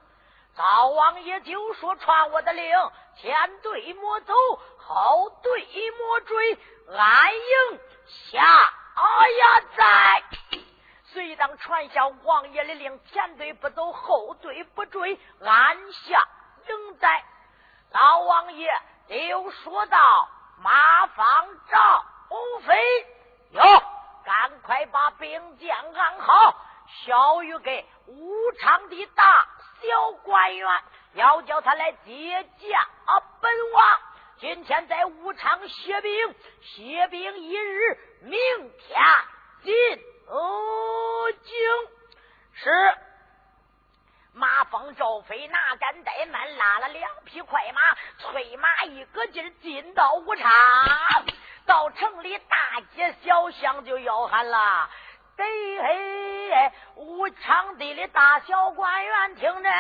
[0.56, 2.72] 赵王爷就说：“传我的令，
[3.20, 4.32] 前队莫走，
[4.78, 6.58] 后队莫追，
[6.96, 10.24] 安营下呀在。”
[11.12, 16.28] 随当传下王爷的令，前队不走，后队不追，安下
[16.68, 17.24] 营在。
[17.90, 18.70] 老王爷
[19.28, 20.28] 又说道
[20.62, 22.04] ：“马方赵
[22.60, 23.06] 飞
[23.50, 23.62] 有，
[24.26, 26.60] 赶快把兵将安好，
[27.04, 29.24] 小谕给武昌的大。”
[29.80, 30.68] 小官员
[31.12, 34.00] 要叫他来接驾啊本王，
[34.38, 38.38] 今天在武昌歇兵，歇兵一日，明
[38.80, 39.04] 天
[39.62, 39.72] 进
[41.44, 41.56] 京。
[42.54, 42.70] 是
[44.32, 47.80] 马蜂赵飞哪敢怠慢，拉了两匹快马，
[48.18, 50.50] 催马一个劲儿进到武昌，
[51.66, 54.88] 到城里大街小巷就吆喊了。
[55.36, 59.70] 得嘿，武昌地里大小官员听着，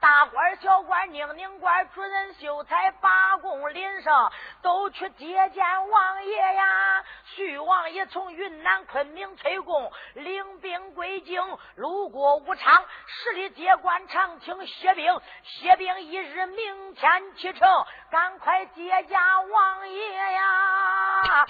[0.00, 4.32] 大官小官、宁宁官主任秀才、八公林上
[4.62, 7.04] 都去接见王爷呀。
[7.26, 17.68] 徐王爷从云南昆明催贡，领兵归京，路过武昌，十里接官长亭歇兵，歇兵一日，明天启程，
[18.10, 21.46] 赶快接驾王爷呀。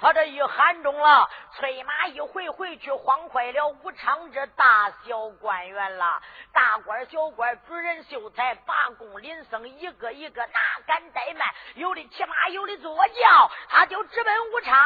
[0.00, 6.22] 他这一喊中了，催马一回回去，慌坏了武昌这大小官员了。
[6.52, 10.52] 大官小官、主人秀才、八公林生，一个一个哪
[10.86, 11.48] 敢怠慢？
[11.74, 14.76] 有的骑马，有的坐轿，他就直奔武昌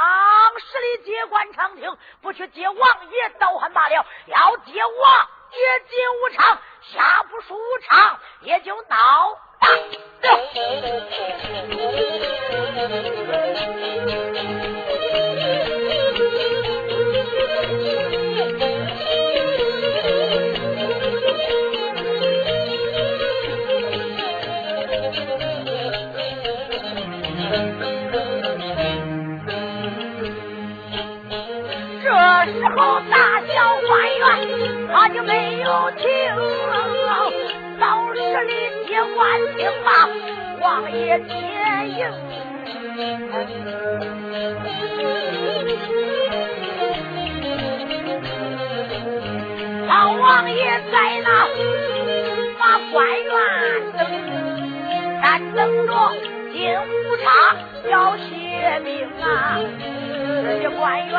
[0.59, 9.69] 十里街官长亭，不去接王爷，倒还罢了；要接王爷进武昌，下不输武昌，也就闹大
[32.45, 33.55] 时候，大小
[33.87, 34.25] 官员
[34.93, 36.07] 他就没有听，
[37.79, 38.53] 到十里
[38.87, 40.09] 接官听吧，
[40.61, 41.31] 王爷接
[41.97, 41.99] 应。
[49.87, 51.29] 老王爷在那
[52.59, 53.33] 把官员
[53.97, 54.01] 等，
[55.23, 55.25] 但
[55.55, 55.91] 等着
[56.53, 57.25] 进武昌
[57.91, 59.25] 要谢兵啊。
[60.45, 61.15] 这些官员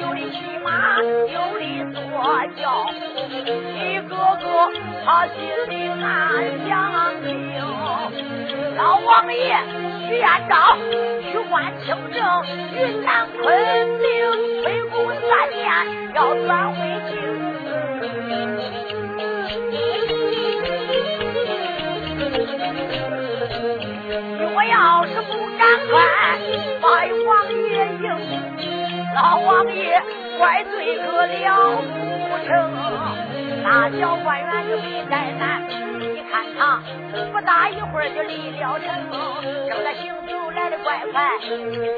[0.00, 2.00] 有的骑马，有的坐
[2.56, 2.86] 轿，
[3.44, 4.44] 一个个
[5.04, 5.34] 他心
[5.68, 6.04] 里暗
[6.68, 6.70] 想
[7.24, 7.28] 定。
[8.76, 9.58] 老王爷
[10.06, 10.54] 徐彦昭
[11.20, 12.18] 去官清正，
[12.76, 13.42] 云南昆
[13.98, 14.08] 明
[14.62, 14.94] 催贡
[15.28, 15.60] 三年，
[16.14, 16.78] 要转回
[17.10, 17.12] 京。
[24.52, 25.92] 我要是不赶快
[26.80, 26.84] 把
[27.26, 27.68] 王爷
[28.00, 28.49] 迎。
[29.14, 30.00] 老王爷
[30.38, 32.50] 怪罪可了不成，
[33.64, 35.62] 大小官员就没怠慢，
[35.98, 36.80] 你看他
[37.32, 38.88] 不大一会儿就离了城，
[39.68, 41.28] 正在行走来的快快，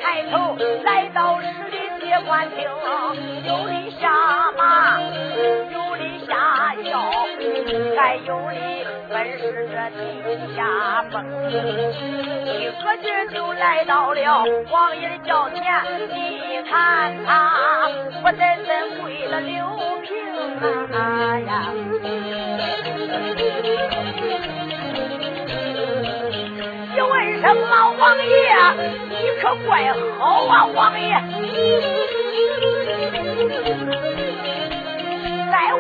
[0.00, 2.66] 抬头来到十里接官厅，
[3.46, 4.10] 有的下
[4.56, 5.00] 马，
[5.70, 5.91] 有
[6.26, 6.90] 下轿，
[7.96, 8.56] 还有的
[9.08, 10.00] 本是这地
[10.56, 10.58] 下
[11.10, 11.14] 蹦，
[12.46, 15.60] 一个劲就来到了王爷的轿前，
[16.08, 16.42] 你。
[16.64, 17.88] 看他
[18.22, 19.66] 不单单跪了刘
[20.00, 20.10] 平
[20.90, 21.50] 啊呀！
[26.94, 27.12] 你问
[27.42, 28.30] 声老王爷，
[29.10, 31.12] 你可怪好啊，王爷！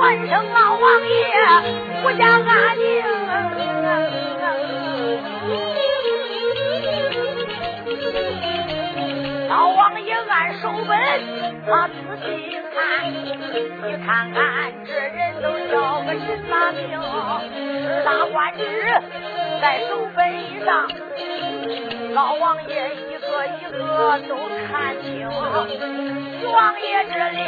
[0.02, 1.14] 再问声老王爷，
[2.02, 2.82] 我家安宁。
[9.48, 10.98] 老王爷按手本，
[11.64, 12.26] 他仔细
[12.74, 16.98] 看，你看看这人都叫个什么名？
[17.86, 18.60] 十大官职
[19.60, 20.18] 在手本
[20.64, 20.90] 上，
[22.12, 23.78] 老王爷一个一个
[24.28, 24.36] 都
[24.68, 25.08] 看清。
[26.52, 27.38] 王爷这里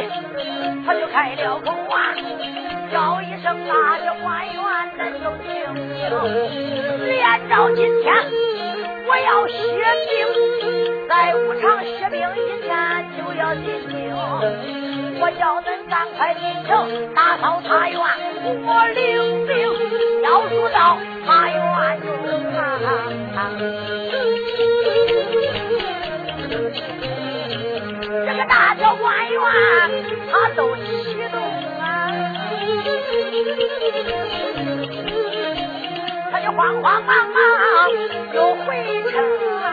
[0.86, 2.14] 他就开了口啊，
[2.90, 4.56] 叫一声啊，这官员
[4.96, 5.46] 恁都听
[5.92, 5.96] 听。
[7.04, 7.12] 连
[7.48, 8.04] 着今天
[9.06, 9.52] 我要歇
[10.08, 10.64] 兵，
[11.06, 12.70] 在武昌歇兵一天
[13.18, 13.92] 就要进京，
[15.20, 16.72] 我叫恁赶快进城
[17.14, 18.00] 打扫茶园，
[18.64, 19.52] 我领兵
[20.22, 21.60] 要入到茶园
[22.00, 22.08] 中
[22.56, 22.58] 啊。
[28.96, 29.40] 官员
[30.30, 30.82] 他都启
[31.30, 31.40] 动
[31.80, 31.82] 啊，
[36.30, 37.40] 他就慌慌忙忙
[38.34, 39.14] 又回城
[39.62, 39.66] 啊，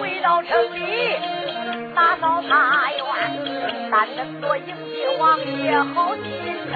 [0.00, 0.78] 回到城里
[1.94, 3.02] 打扫茶园，
[3.90, 6.24] 但等着迎接王爷好进
[6.72, 6.74] 城，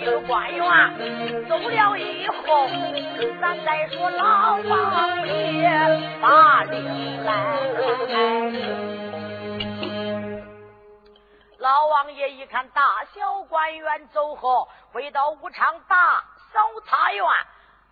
[0.00, 2.68] 咱几个官员走了以后。
[3.40, 5.68] 咱再说老王爷
[6.22, 7.58] 把令来，
[11.58, 12.82] 老王爷一看大
[13.14, 17.24] 小官员走后，回到武昌大扫茶园，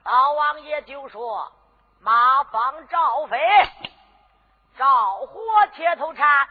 [0.05, 1.53] 老王爷就说
[2.01, 3.39] ：“马放赵飞，
[4.79, 5.43] 赵火
[5.75, 6.49] 铁头禅，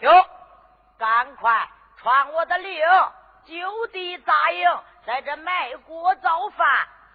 [0.00, 0.10] 哟，
[0.98, 2.80] 赶快传我的令，
[3.48, 4.68] 就地扎营，
[5.06, 6.66] 在这卖锅造饭。”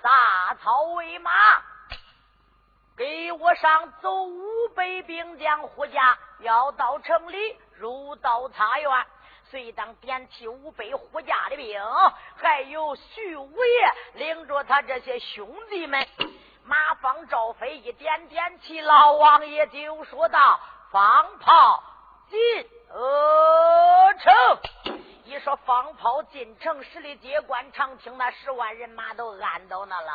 [0.03, 1.31] 杂草喂马，
[2.97, 9.05] 给我上走五百兵将护驾，要到城里入到茶园，
[9.49, 11.81] 随当点起五百护驾的兵，
[12.35, 16.05] 还有徐五爷领着他这些兄弟们。
[16.65, 20.59] 马放赵飞一点点起，老王爷就说道
[20.91, 21.81] ：“放炮
[22.29, 22.39] 进
[22.89, 24.33] 鹅城。”
[25.25, 30.11] 一说放炮进城，十里街关长亭那十万人马都按到那了，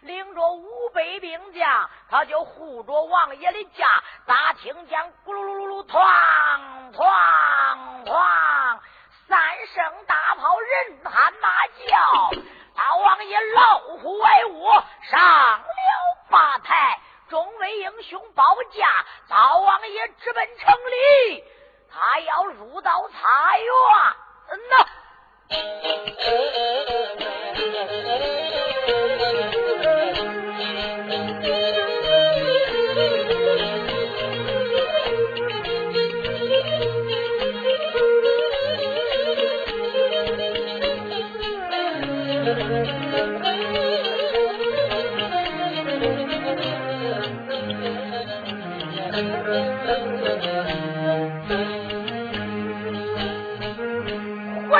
[0.00, 3.86] 领着五百兵将，他就护着王爷的驾。
[4.26, 8.80] 大听见咕噜噜噜噜，哐哐哐，
[9.28, 12.30] 三声大炮，人喊马叫。
[12.74, 14.68] 大王爷老虎威武，
[15.08, 15.20] 上
[15.60, 15.64] 了
[16.30, 18.86] 八台，众位英雄保驾。
[19.28, 21.44] 大王爷直奔城里，
[21.90, 23.68] 他要入到茶园。
[24.50, 24.88] 嗯呐。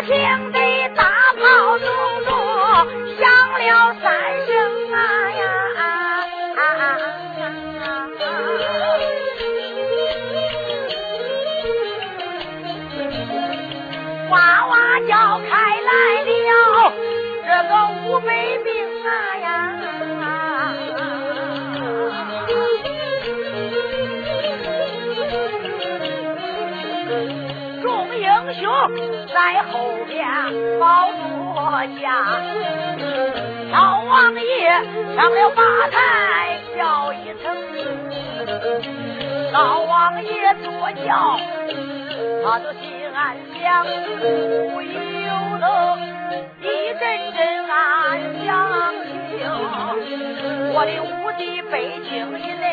[0.08, 0.16] 听
[0.52, 0.58] 得
[0.96, 1.04] 大
[1.36, 1.86] 炮隆
[2.24, 2.32] 隆
[3.18, 3.28] 响
[3.58, 4.08] 了三
[4.46, 4.50] 声
[4.90, 4.96] 啊
[5.32, 5.44] 呀！
[14.30, 15.50] 哇哇叫开
[15.80, 15.92] 来
[16.24, 16.92] 了
[17.44, 17.72] 这个
[18.08, 18.57] 五百
[29.38, 29.70] 在后
[30.08, 30.18] 边
[30.80, 31.54] 保座
[32.00, 32.06] 下，
[33.70, 34.42] 老王爷
[35.14, 35.96] 上了八台
[36.76, 37.46] 叫一声，
[39.52, 40.28] 老王爷
[40.64, 40.66] 坐
[41.06, 41.38] 轿，
[42.44, 42.82] 他就心
[43.14, 45.30] 安想，不由
[45.60, 45.64] 得
[46.60, 46.64] 一
[46.98, 47.00] 阵
[47.32, 47.38] 阵
[47.70, 47.76] 暗
[48.44, 48.46] 想
[49.30, 49.38] 情，
[50.74, 51.06] 我的五
[51.38, 51.72] 弟北
[52.10, 52.10] 京
[52.40, 52.66] 以内，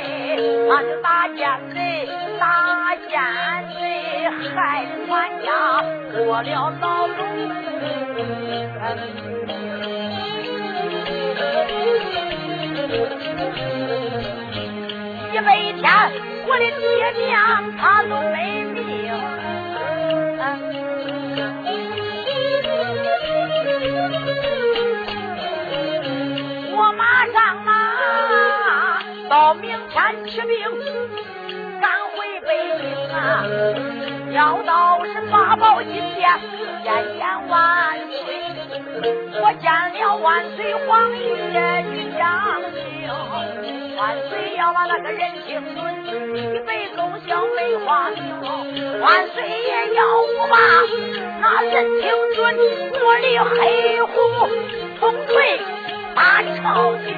[0.68, 1.45] 他就打奸
[1.76, 1.78] 贼，
[2.39, 2.43] 打
[3.07, 3.13] 奸
[3.80, 3.84] 贼
[6.26, 7.15] 过了牢笼，
[15.32, 15.84] 一百天，
[16.47, 16.84] 我的爹
[17.28, 17.30] 娘
[17.78, 18.36] 他都没
[18.73, 18.76] 命。
[26.76, 27.36] 我马上
[27.67, 27.71] 啊，
[29.30, 30.57] 到明天起兵，
[31.80, 32.17] 赶回
[32.47, 32.49] 北
[32.82, 33.23] 京啊。
[34.36, 36.29] 要到是八宝金殿
[36.83, 38.19] 千言万岁，
[39.41, 41.23] 我见了万岁皇爷
[41.89, 42.75] 去讲情，
[43.95, 46.05] 万岁要把那个人情论
[46.36, 48.19] 一杯功效没话说，
[48.99, 50.57] 万岁也要我把
[51.39, 52.43] 那人情论
[52.91, 53.25] 我的
[53.55, 54.11] 黑虎
[54.99, 55.61] 重锤
[56.13, 57.15] 打朝廷。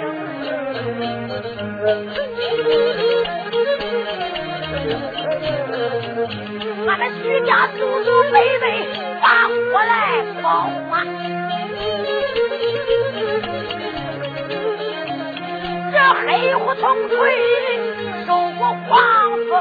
[6.87, 8.87] 俺们徐家祖祖辈辈
[9.21, 10.49] 把我来保
[10.89, 11.03] 啊！
[15.91, 17.15] 这黑虎从锤，
[18.25, 18.27] 受
[18.57, 18.95] 过黄
[19.49, 19.51] 风。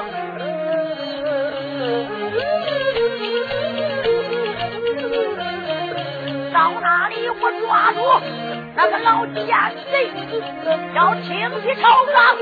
[6.53, 7.99] 到哪里我抓住
[8.77, 9.45] 那个老奸
[9.91, 9.95] 贼，
[10.95, 12.37] 要清洗朝纲，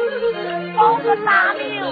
[0.76, 1.82] 保个大名。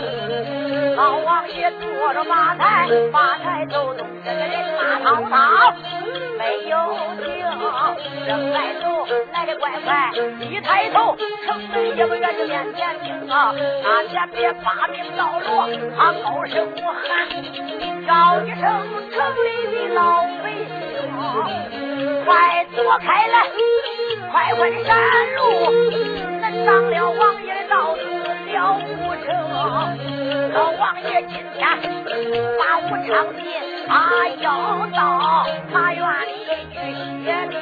[0.97, 5.75] 老王爷坐着马台，马台走动，这个人马滔滔，
[6.39, 6.77] 没有
[7.25, 7.45] 停，
[8.27, 11.17] 正在走，来的怪快，一抬头，
[11.47, 17.29] 城门也不远就面前听啊，那前边八名道罗，他高声喊，
[18.07, 18.63] 叫一声
[19.11, 20.71] 城里的老百姓，
[22.25, 23.47] 快躲开来，
[24.31, 24.91] 快快的山
[25.37, 25.41] 路，
[26.41, 27.32] 咱当了王
[28.63, 28.87] 了不
[29.25, 29.27] 成？
[30.53, 31.59] 老王爷今天
[32.59, 33.43] 把武昌进，
[33.89, 33.93] 他
[34.41, 34.47] 要
[34.95, 34.97] 到
[35.73, 36.31] 他院里
[36.71, 36.75] 去
[37.25, 37.53] 歇兵。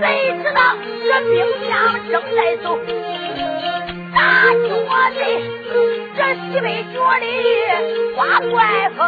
[0.00, 0.02] 谁
[0.42, 0.58] 知道
[1.04, 1.34] 这兵
[1.68, 1.70] 将
[2.10, 2.66] 正在走，
[4.14, 4.18] 大
[4.54, 4.66] 脚
[5.10, 5.16] 的
[6.16, 7.24] 这西北角里
[8.14, 8.18] 刮
[8.50, 8.56] 怪
[8.96, 8.98] 风。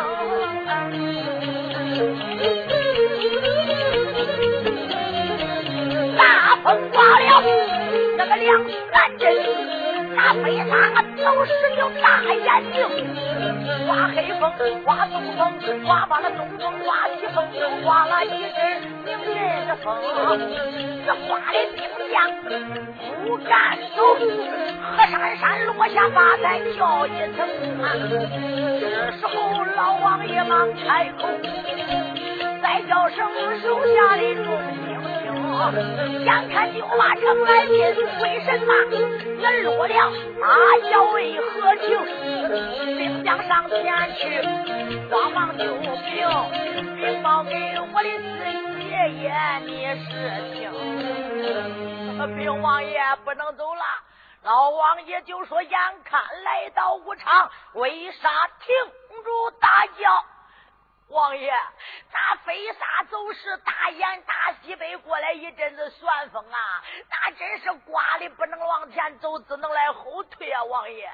[6.70, 7.42] 风刮了
[8.16, 9.34] 那个两三阵，
[10.14, 12.86] 那飞沙都是有大眼睛，
[13.88, 14.52] 刮黑风，
[14.84, 18.60] 刮东风，刮把那东风，刮西风，又刮了一阵
[19.04, 19.96] 名人的风。
[21.04, 22.30] 这刮的兵将
[23.24, 27.48] 不敢走，河山山落下八彩叫一声。
[28.78, 31.26] 这时候老王爷忙开口。
[32.62, 33.26] 再叫声
[33.62, 34.46] 手下的众
[35.50, 37.74] 眼看就把城来进，
[38.22, 38.74] 为什么
[39.40, 39.94] 人落了？
[40.42, 40.52] 啊，
[40.90, 41.98] 要为何情？
[42.96, 44.42] 兵将上前去，
[45.10, 45.88] 慌忙救兵，
[46.96, 47.50] 禀报给
[47.92, 48.28] 我的四
[48.84, 49.32] 爷爷，
[49.64, 49.70] 你
[50.04, 50.08] 是
[50.54, 50.60] 听。
[52.36, 53.82] 兵王爷不能走了，
[54.44, 55.70] 老王爷就说：眼
[56.04, 58.28] 看来到武昌，为啥
[58.60, 58.74] 停
[59.24, 60.24] 住大叫？
[61.10, 61.52] 王爷，
[62.12, 66.82] 咋飞沙走石，大雁大西北过来一阵子旋风啊！
[67.08, 70.62] 那真是刮的不能往前走，只能来后退啊！
[70.62, 71.10] 王爷，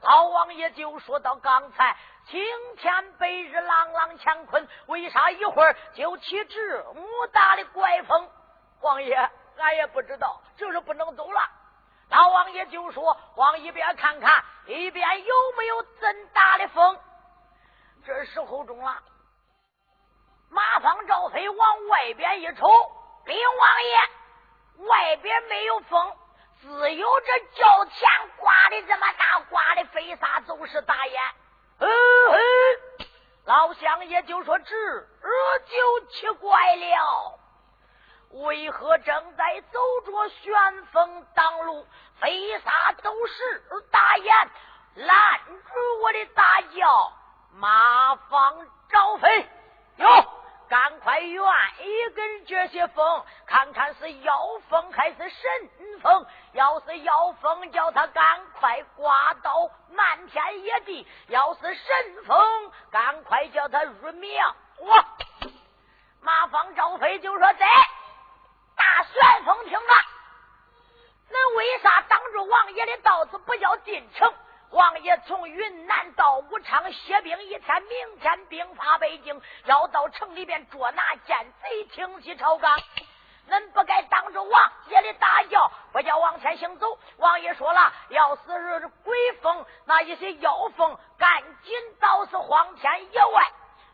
[0.00, 1.94] 老王爷就说到刚才
[2.26, 2.42] 青
[2.76, 8.30] 天白日，朗朗乾坤，为啥一会儿就起这么大的怪风？
[8.80, 9.14] 王爷，
[9.58, 11.40] 俺也不知道，就是不能走了。
[12.08, 16.98] 老王爷就说往一边看看，一边有没有真大的风。
[18.06, 19.02] 这时候中了。
[20.50, 22.66] 马方赵飞往外边一瞅，
[23.24, 26.12] 禀王爷，外边没有风，
[26.60, 31.22] 只有这轿前刮的这么大，刮的飞沙走石，大烟。
[31.78, 32.38] 嗯嗯，
[33.44, 37.38] 老乡爷就说：“这就奇怪了，
[38.30, 41.86] 为何正在走着旋风挡路，
[42.20, 44.50] 飞沙走石，大烟
[44.94, 47.12] 拦住我的大轿？
[47.52, 49.48] 马方赵飞。”
[49.96, 50.06] 哟，
[50.68, 51.42] 赶快愿
[51.80, 54.32] 意跟这些风，看看是妖
[54.68, 56.26] 风还是神风。
[56.52, 64.56] 要是妖风，叫他赶快刮到漫天野地；要是神风，赶快叫他入庙。
[64.80, 65.04] 哇！
[66.20, 67.66] 马方赵飞就说：“在
[68.74, 69.94] 大旋风听了，
[71.30, 74.34] 恁为啥挡住王爷的道子，不叫进城？”
[74.70, 82.76] 王爷从云南到武昌歇兵一天，明天兵发北京，要到城里边捉拿奸贼，清洗朝纲。
[83.48, 86.98] 恁不该当着王爷的大轿，不叫往前行走。
[87.18, 93.44] 王爷说了，要是鬼风，那一些妖风，赶紧到是荒天野外；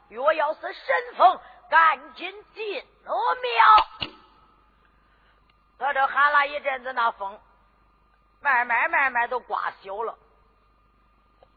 [0.09, 4.11] 若要是神风，赶紧进庙。
[5.79, 7.39] 在这喊了一阵子，那风
[8.41, 10.17] 慢慢慢慢都刮小了。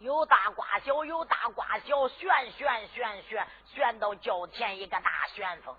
[0.05, 5.75] 有大刮小，有大刮小，旋旋旋旋旋到轿前一个大旋风。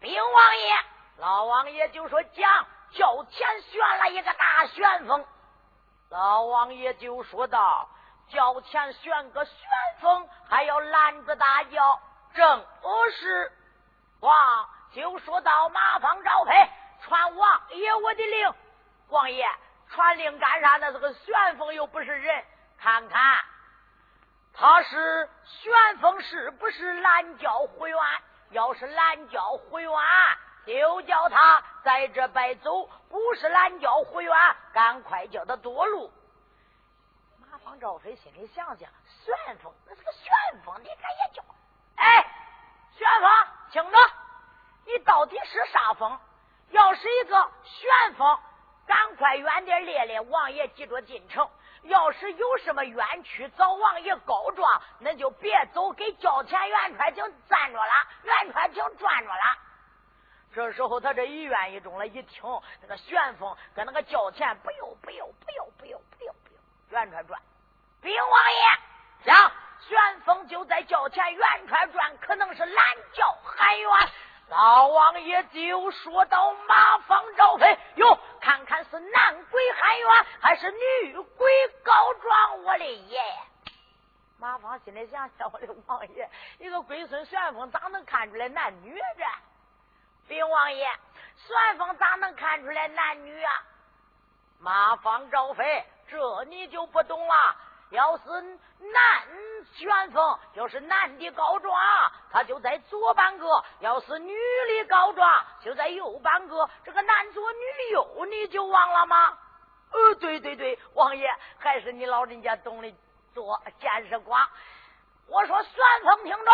[0.00, 0.74] 禀王爷，
[1.18, 5.26] 老王爷就说讲轿前旋了一个大旋风。
[6.08, 7.90] 老王爷就说道：
[8.30, 9.54] 轿前旋个旋
[10.00, 12.00] 风，还要拦着大轿，
[12.34, 12.66] 正
[13.12, 13.52] 是。
[14.20, 14.34] 王
[14.94, 16.52] 就说到马方赵飞
[17.02, 18.54] 传王爷我的令。
[19.08, 19.46] 王爷
[19.90, 20.78] 传令干啥？
[20.78, 22.44] 那是个旋风，又不是人。
[22.86, 23.44] 看看，
[24.54, 27.98] 他是旋风，是不是拦轿回院？
[28.50, 29.92] 要是拦轿回院，
[30.64, 34.32] 就叫他在这白走；不是拦轿回院，
[34.72, 36.12] 赶快叫他夺路。
[37.40, 38.88] 马方赵飞心里想想：
[39.24, 40.32] 旋风，那是个旋
[40.64, 41.42] 风，你敢也叫？
[41.96, 42.24] 哎，
[42.96, 43.30] 旋风，
[43.72, 43.98] 听着，
[44.84, 46.16] 你到底是啥风？
[46.70, 48.38] 要是一个旋风，
[48.86, 51.50] 赶快远点列列，王爷记着进城。
[51.86, 59.58] 要是有什么冤屈，找王爷告状，那就别走，给交钱元川亭站着了，元川亭转着了。
[60.54, 62.42] 这时候他这一愿一中了，一听
[62.80, 66.60] 那个旋风跟那个交钱，不用不用不用不用不用不用，
[66.90, 67.40] 元川转。
[68.00, 73.90] 禀王爷，讲旋风就在交钱，元川转，可能是拦轿喊冤。
[74.48, 83.20] 老王爷就说到：“马方赵飞，哟，看看是男鬼喊冤，还是女鬼告状？”我的爷！
[84.38, 89.24] 马方心里想想：“我的王爷，一个龟孙旋风咋能看出来男女这？”
[90.28, 90.86] 禀王爷，
[91.36, 93.52] 旋风咋能看出来男女啊？
[94.60, 97.34] 马方赵飞，这你就不懂了。
[97.90, 99.26] 要是男
[99.74, 101.74] 旋风，就是男的告状，
[102.32, 103.46] 他就在左半个；
[103.80, 106.68] 要是女的告状，就在右半个。
[106.84, 107.58] 这个男左女
[107.92, 109.38] 右，你就忘了吗？
[109.92, 112.94] 呃，对对对，王爷还是你老人家懂得
[113.34, 114.48] 多，见识广。
[115.28, 115.72] 我说旋
[116.04, 116.52] 风听着，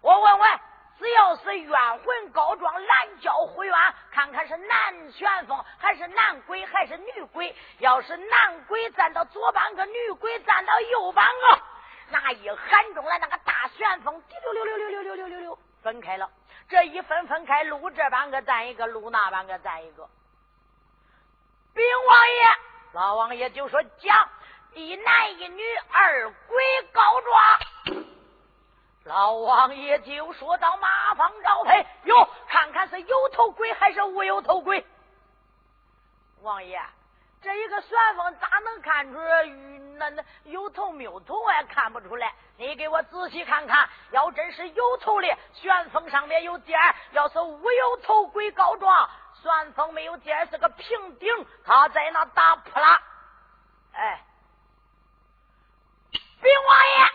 [0.00, 0.60] 我问问。
[0.98, 7.54] 只要是冤魂告状拦轿回冤，看看是男旋风还是男鬼还是女鬼。
[7.78, 11.60] 要是男鬼站到左半个，女鬼站到右半个，
[12.10, 16.30] 那一喊中了，那个大旋风滴溜溜溜溜溜溜溜溜溜分开了。
[16.68, 20.08] 这一分分开，路这半个站一个，路那半个站一个。
[21.74, 22.48] 禀王爷，
[22.92, 24.28] 老王爷就说讲
[24.72, 28.05] 一男一女二鬼告状。
[29.06, 34.84] 老王爷就说到：“马方赵飞，哟，看看是有头鬼还是无有头鬼？”
[36.42, 36.82] 王爷，
[37.40, 39.18] 这一个旋风咋能看出
[39.96, 41.40] 那那有头没有头？
[41.40, 42.34] 我也看不出来。
[42.56, 46.76] 你给我仔细看看，要真是有头的旋风上面有尖
[47.12, 49.08] 要是无有头鬼告状，
[49.40, 53.00] 旋风没有尖是个平顶，他在那打扑啦。
[53.92, 54.24] 哎，
[56.10, 57.12] 禀王爷。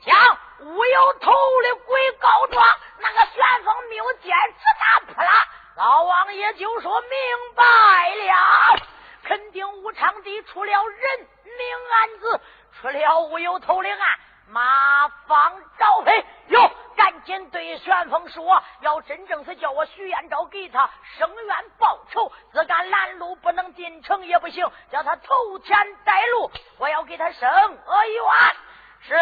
[0.00, 1.32] 讲乌有头
[1.62, 2.64] 的鬼告状，
[2.98, 5.30] 那个旋风没有尖，直打扑啦！
[5.76, 7.10] 老王爷就说明
[7.54, 8.80] 白了，
[9.24, 12.40] 肯定武昌地出了人命案子，
[12.80, 14.00] 出了乌有头的案。
[14.48, 20.88] 马方赵飞哟，赶紧对旋风说：要真正是叫我徐彦昭给他
[21.18, 28.56] 伸冤报仇，自敢拦路不能进城也不行，叫他投钱带路，我要给他伸冤。
[29.02, 29.14] 是。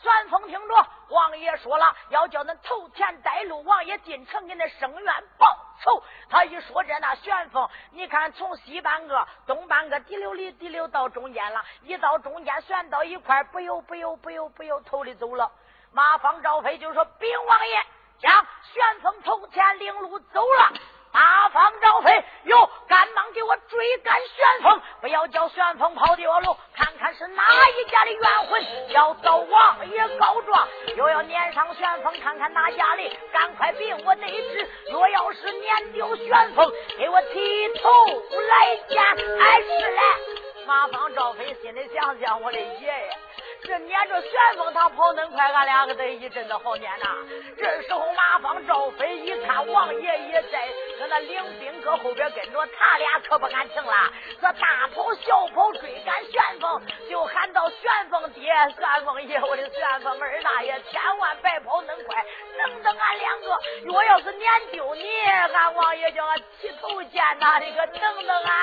[0.00, 5.48] 旋风听着，王爷说了，要叫恁头前带路，王爷进城给恁生冤报
[5.82, 6.02] 仇。
[6.30, 15.50] 他一说这，那旋风，你看从西半个、东半个滴溜里滴溜到中间了，一到中间旋到一块，不由不由不由不由头里走了。
[15.92, 17.86] 马方赵飞就说：“禀王爷，
[18.20, 20.72] 将旋风头前领路走了。”
[21.12, 26.56] 大方赵飞哟，赶忙给我追赶旋风，不要叫旋风跑掉路。
[26.74, 34.68] 看看是哪一家的冤魂要找王爷告状，又要撵上旋风，看看哪家的，赶快禀我得知。
[34.90, 37.90] 若要是撵丢旋风，给我剃头
[38.48, 39.02] 来见。
[39.02, 40.00] 哎，是嘞。
[40.66, 43.16] 马方赵飞心里想想，我的爷爷。
[43.62, 47.06] 这撵着旋风他跑恁快，俺两个得一阵子好撵呐。
[47.56, 53.92] 这时候马方赵飞一看王爷也在，搁那领兵搁后边跟着，他俩可不敢停了。
[54.40, 56.80] 这大跑小跑追赶旋风，
[57.10, 62.24] 就喊到旋风爹、旋风爷，我的旋风二大爷，千万别跑恁快，
[62.56, 63.58] 等等俺两个。
[63.84, 68.54] 若要是撵丢你，俺王爷叫俺剃头见呐，你可等等俺。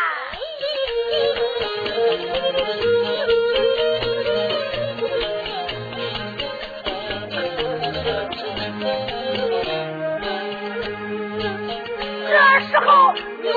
[12.76, 13.54] 时候冤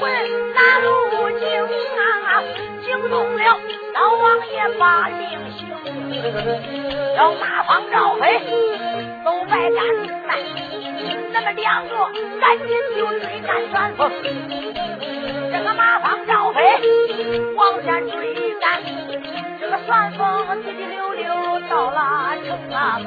[0.54, 0.88] 难路
[1.38, 1.44] 惊
[2.24, 2.42] 啊，
[2.82, 3.60] 惊动了
[3.92, 5.68] 老王爷把令行，
[7.14, 8.40] 要马方赵飞
[9.22, 10.38] 走白干山，
[11.34, 11.94] 那么两个
[12.40, 14.10] 赶紧就追赶旋风，
[15.52, 16.62] 这个马方赵飞
[17.54, 18.80] 往前追赶，
[19.60, 22.98] 这个旋风滴滴溜溜到了城啊。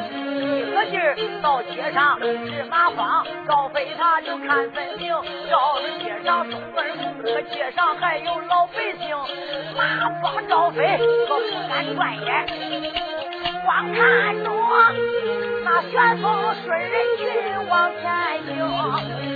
[1.41, 5.13] 到街上，是马方赵飞他就看分明。
[5.49, 9.15] 到了街上东门口，这个街上还有老百姓。
[9.75, 12.45] 马方赵飞可不敢转眼，
[13.63, 14.51] 光看着
[15.63, 18.03] 那旋风顺人群往前
[18.45, 18.49] 行。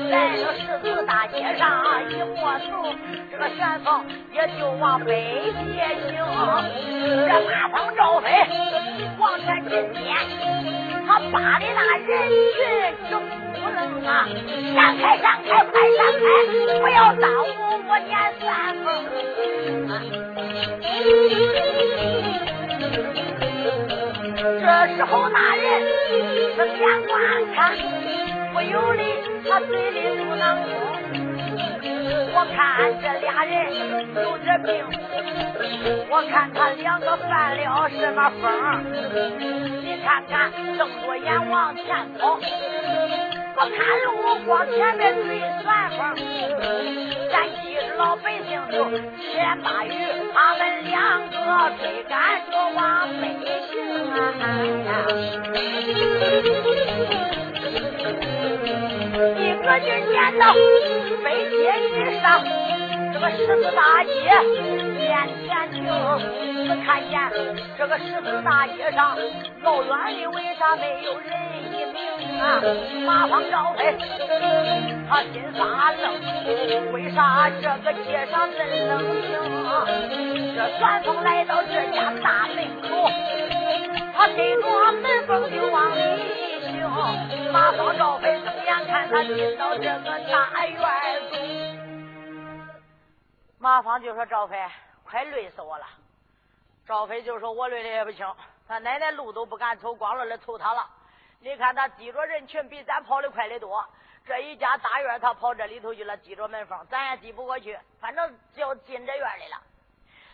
[0.09, 2.93] 在这十字大街上一摸头，
[3.31, 6.15] 这个旋风也就往北街行。
[7.27, 8.27] 这马方赵飞
[9.19, 10.78] 往前进撵。
[11.10, 12.60] 他扒的那人群
[13.10, 14.30] 正不楞啊！
[14.76, 16.24] 闪开，闪开，快闪开！
[16.80, 17.47] 不要耽误
[17.88, 18.45] 我撵三
[18.84, 18.88] 丰。
[24.62, 24.64] 这
[24.95, 25.66] 时候那人
[26.55, 27.12] 睁眼观
[27.55, 27.74] 看，
[28.53, 29.01] 不由得
[29.49, 30.70] 他嘴里嘟囔着
[32.32, 33.53] ：“我看这俩人
[34.15, 34.69] 有点病，
[36.09, 38.49] 我看他两个犯了什么疯？
[39.84, 41.86] 你看看，睁着眼往前
[42.17, 42.39] 跑。”
[43.61, 43.75] 我看
[44.05, 44.07] 路，
[44.45, 45.49] 光前面追旋
[45.97, 45.99] 风。
[47.30, 49.91] 咱几十老百姓就千把鱼，
[50.34, 51.36] 他们两个
[51.82, 52.80] 追赶着往
[53.19, 53.23] 北
[53.67, 53.73] 行
[54.13, 54.17] 啊！
[59.60, 60.53] 一个劲撵到
[61.22, 62.41] 北街一上，
[63.14, 64.10] 这个十字大街
[64.97, 65.84] 面前停。
[66.66, 67.20] 只看见
[67.78, 69.18] 这个十字大街上，
[69.62, 69.89] 老远
[70.22, 71.30] 的为啥没有人
[71.74, 72.64] 一名啊？
[73.05, 73.93] 马方赵飞，
[75.10, 79.28] 他心发愣，为啥这个街上真冷清？
[80.55, 83.12] 这旋风来到这家大门口，
[84.16, 85.99] 他跟着门缝就往里
[86.72, 87.51] 行。
[87.51, 88.39] 马方赵飞
[88.80, 91.38] 眼看他进到这个大院中，
[93.57, 94.57] 马芳就说：“赵飞，
[95.03, 95.86] 快累死我了。”
[96.88, 98.25] 赵飞就说：“我累的也不轻，
[98.67, 100.88] 他奶奶路都不敢走，光了来凑他了。
[101.41, 103.86] 你看他挤着人群，比咱跑的快的多。
[104.25, 107.77] 这一家大院，他跑这里头去了，挤着门缝，咱也挤不过去。
[107.99, 109.61] 反正就进这院里了。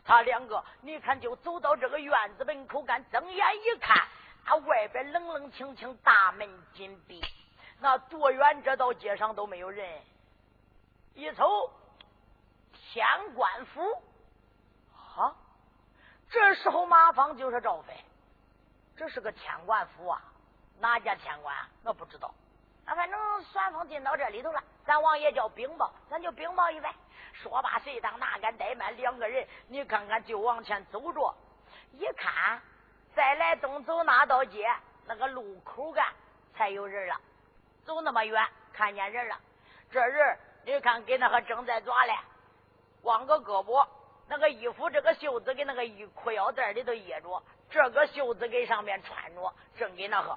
[0.04, 3.98] 他两个，你看就走到这个院子门口，敢睁眼一看，
[4.46, 7.24] 他外边冷冷清清，大门紧闭。
[7.80, 10.02] 那多远这道街上都没有人。
[11.14, 11.72] 一瞅，
[12.74, 13.82] 天官府，
[14.94, 15.36] 好。”
[16.30, 17.94] 这时候，马芳就说：“赵飞，
[18.98, 20.22] 这是个天官府啊，
[20.80, 21.56] 哪家天官？
[21.84, 22.34] 我不知道。
[22.86, 26.94] 那反正旋风进到这里头了，咱王爷叫禀报，咱就禀报一番。
[27.32, 28.96] 说罢，谁当哪敢怠慢？
[28.98, 31.34] 两个人，你看看，就往前走着。
[31.92, 32.60] 一看，
[33.14, 34.68] 再来东走那道街，
[35.06, 36.14] 那个路口干
[36.56, 37.22] 才有人了。
[37.86, 39.40] 走那么远，看见人了。
[39.90, 42.14] 这人，你看，给那个正在抓嘞，
[43.02, 43.88] 光个胳膊。”
[44.28, 50.36] 那个衣服，这个袖子给那个衣裤腰带里头掖着，这个袖子给上面穿着，正给那个。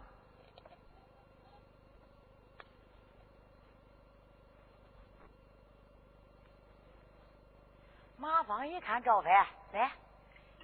[8.18, 9.30] 马芳一看赵飞，
[9.72, 9.90] 来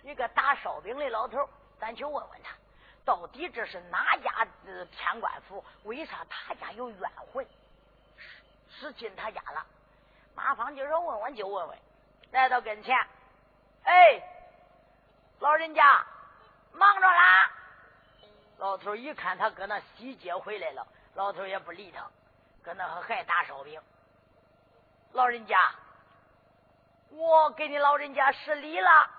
[0.03, 2.55] 一个打烧饼的老头，咱去问问他，
[3.05, 5.65] 到底这是哪家的天官府？
[5.85, 7.47] 为啥他家有冤魂？
[8.71, 9.65] 是进他家了？
[10.35, 11.79] 马芳就说问问就问问。
[12.33, 12.97] 来到跟前，
[13.85, 14.21] 哎，
[15.39, 16.05] 老人家
[16.73, 17.53] 忙着啦。
[18.59, 20.85] 老头一看他搁那西街回来了，
[21.15, 22.11] 老头也不理他，
[22.65, 23.81] 搁那还打烧饼。
[25.13, 25.57] 老人家，
[27.11, 29.11] 我给你老人家施礼了。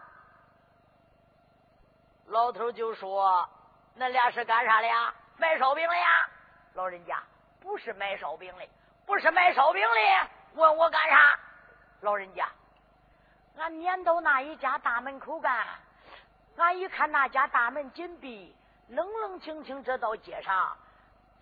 [2.25, 3.47] 老头就说
[3.97, 5.13] ：“恁俩是干啥的呀？
[5.37, 6.29] 卖烧饼的呀？”
[6.75, 7.21] 老人家
[7.61, 8.67] 不是卖烧饼的，
[9.05, 11.39] 不是卖烧饼的，问我干啥？
[12.01, 12.49] 老人家。
[13.57, 15.65] 俺撵到那一家大门口干，
[16.57, 18.53] 俺一看那家大门紧闭，
[18.89, 19.81] 冷冷清清。
[19.83, 20.77] 这道街上，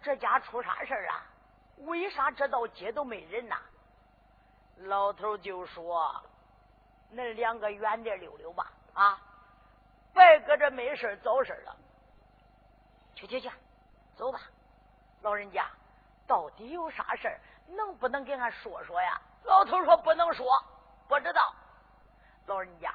[0.03, 1.25] 这家出啥事啊？
[1.77, 3.57] 为啥这道街都没人呐？
[4.77, 6.23] 老头就说
[7.15, 9.19] ：“恁两个远点溜溜吧，啊，
[10.13, 11.75] 别搁这没事找事了。
[13.27, 13.49] 去去去，
[14.15, 14.39] 走吧。
[15.21, 15.65] 老人家，
[16.27, 17.33] 到底有啥事
[17.67, 20.45] 能不能给俺说说呀？”老头说：“不能说，
[21.07, 21.55] 不知道。”
[22.47, 22.93] 老人家，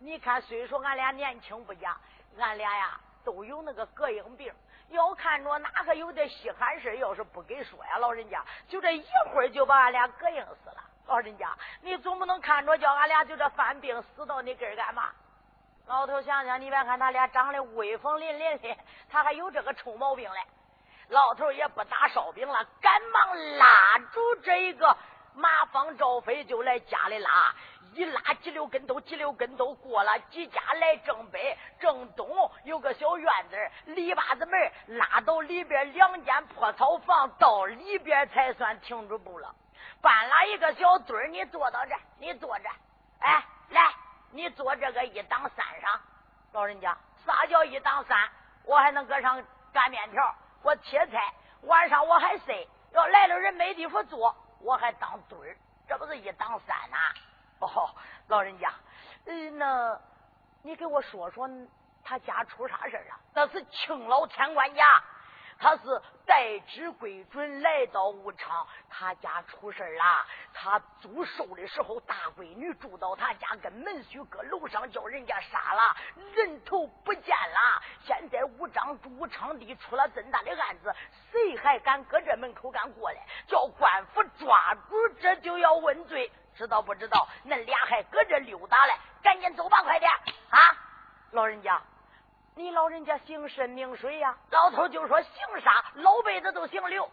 [0.00, 1.96] 你看，虽说俺俩年轻不假，
[2.38, 4.52] 俺俩呀都有那个膈应病。
[4.88, 10.82] 要看着哪个有点稀罕事要是不给说呀，老人家就这一会儿就把俺俩膈应死了。
[11.06, 15.12] 老人家，你总不能看着叫俺俩就这犯病死到你根儿干嘛？
[15.88, 18.76] 老头想想，你别看他俩长得威风凛凛的，
[19.10, 20.40] 他还有这个臭毛病嘞。
[21.08, 23.66] 老头也不打烧饼了，赶忙拉
[24.12, 24.94] 住这一个
[25.34, 27.54] 马方赵飞就来家里拉。
[27.94, 32.28] 一拉几溜跟头，几溜跟头过了几家来正北正东
[32.64, 39.54] 有个小院子，篱笆子门拉到里边两间破草房，到里边才算停住步了。
[40.02, 42.68] 搬了一个小墩儿，你坐到这，你坐这，
[43.20, 43.90] 哎，来，
[44.30, 46.00] 你坐这个一档三上。
[46.52, 48.18] 老人家，啥叫一档三？
[48.64, 52.66] 我还能搁上擀面条，我切菜，晚上我还塞。
[52.92, 55.56] 要来了人没地方坐，我还当墩儿，
[55.86, 56.96] 这不是一档三呐？
[57.60, 57.94] 哦，
[58.28, 58.72] 老人家，
[59.26, 60.00] 嗯，那
[60.62, 61.48] 你给我说说
[62.02, 63.20] 他家出啥事了？
[63.34, 64.84] 那是青老天官家，
[65.60, 70.26] 他是代旨归准来到武昌，他家出事了。
[70.54, 75.96] 他租寿的时候，大闺女住到他家，跟门婿搁楼上叫人家杀了，
[76.34, 77.82] 人头不见了。
[78.04, 80.94] 现在武昌武昌地出了这么大的案子，
[81.32, 83.26] 谁还敢搁这门口敢过来？
[83.48, 87.26] 叫官府抓住，这就要问罪，知道不知道？
[87.44, 88.94] 恁俩还搁这溜达嘞？
[89.22, 90.08] 赶紧走吧，快点
[90.50, 90.58] 啊！
[91.32, 91.82] 老人家。
[92.58, 94.36] 你老人家姓甚名谁呀？
[94.50, 95.32] 老头就说姓
[95.62, 97.08] 啥，老辈子都姓刘，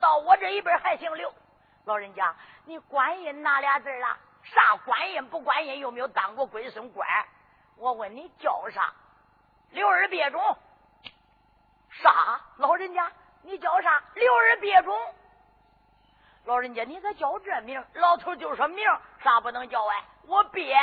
[0.00, 1.32] 到我这一辈还姓刘。
[1.84, 2.34] 老人家，
[2.64, 4.18] 你观音哪俩字了？
[4.42, 5.78] 啥观音不观音？
[5.78, 7.08] 有没有当过龟孙官？
[7.76, 8.92] 我问你叫啥？
[9.70, 10.58] 刘二别种。
[11.90, 12.40] 啥？
[12.56, 13.12] 老人家，
[13.42, 14.02] 你叫啥？
[14.16, 14.98] 刘二别种。
[16.46, 17.80] 老人家，你咋叫这名？
[17.94, 18.84] 老头就说名
[19.22, 20.76] 啥不能叫哎，我别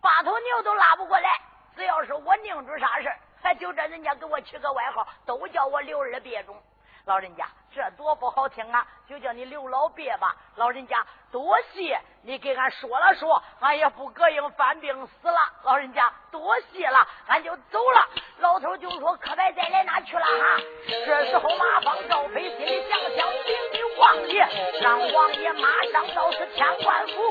[0.00, 1.40] 八头牛都拉不过来。
[1.76, 3.10] 只要是我拧住啥事
[3.40, 6.56] 还就这人家给我取个外号，都叫我刘二别种。
[7.04, 8.84] 老人家，这多不好听啊！
[9.08, 10.34] 就叫你刘老鳖吧。
[10.56, 15.38] 老人家，多谢你给俺说了说，俺也不膈应犯病死了。
[15.62, 16.98] 老人家，多谢了，
[17.28, 18.08] 俺就走了。
[18.38, 20.60] 老头就说：“可别再来哪去了哈。”
[21.06, 27.30] 这时候马放赵飞心里想想，禀与王爷，让王爷马上到此天官府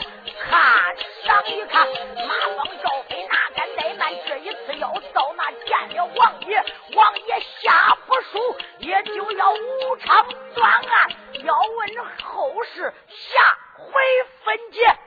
[0.49, 1.85] 看上一看。
[2.25, 4.09] 马放赵飞哪敢怠慢？
[4.25, 6.63] 这一次要到那见了王爷，
[6.95, 11.09] 王爷下不输，也就要无偿断案
[11.43, 13.39] 要问后事下
[13.77, 13.93] 回
[14.43, 14.97] 分解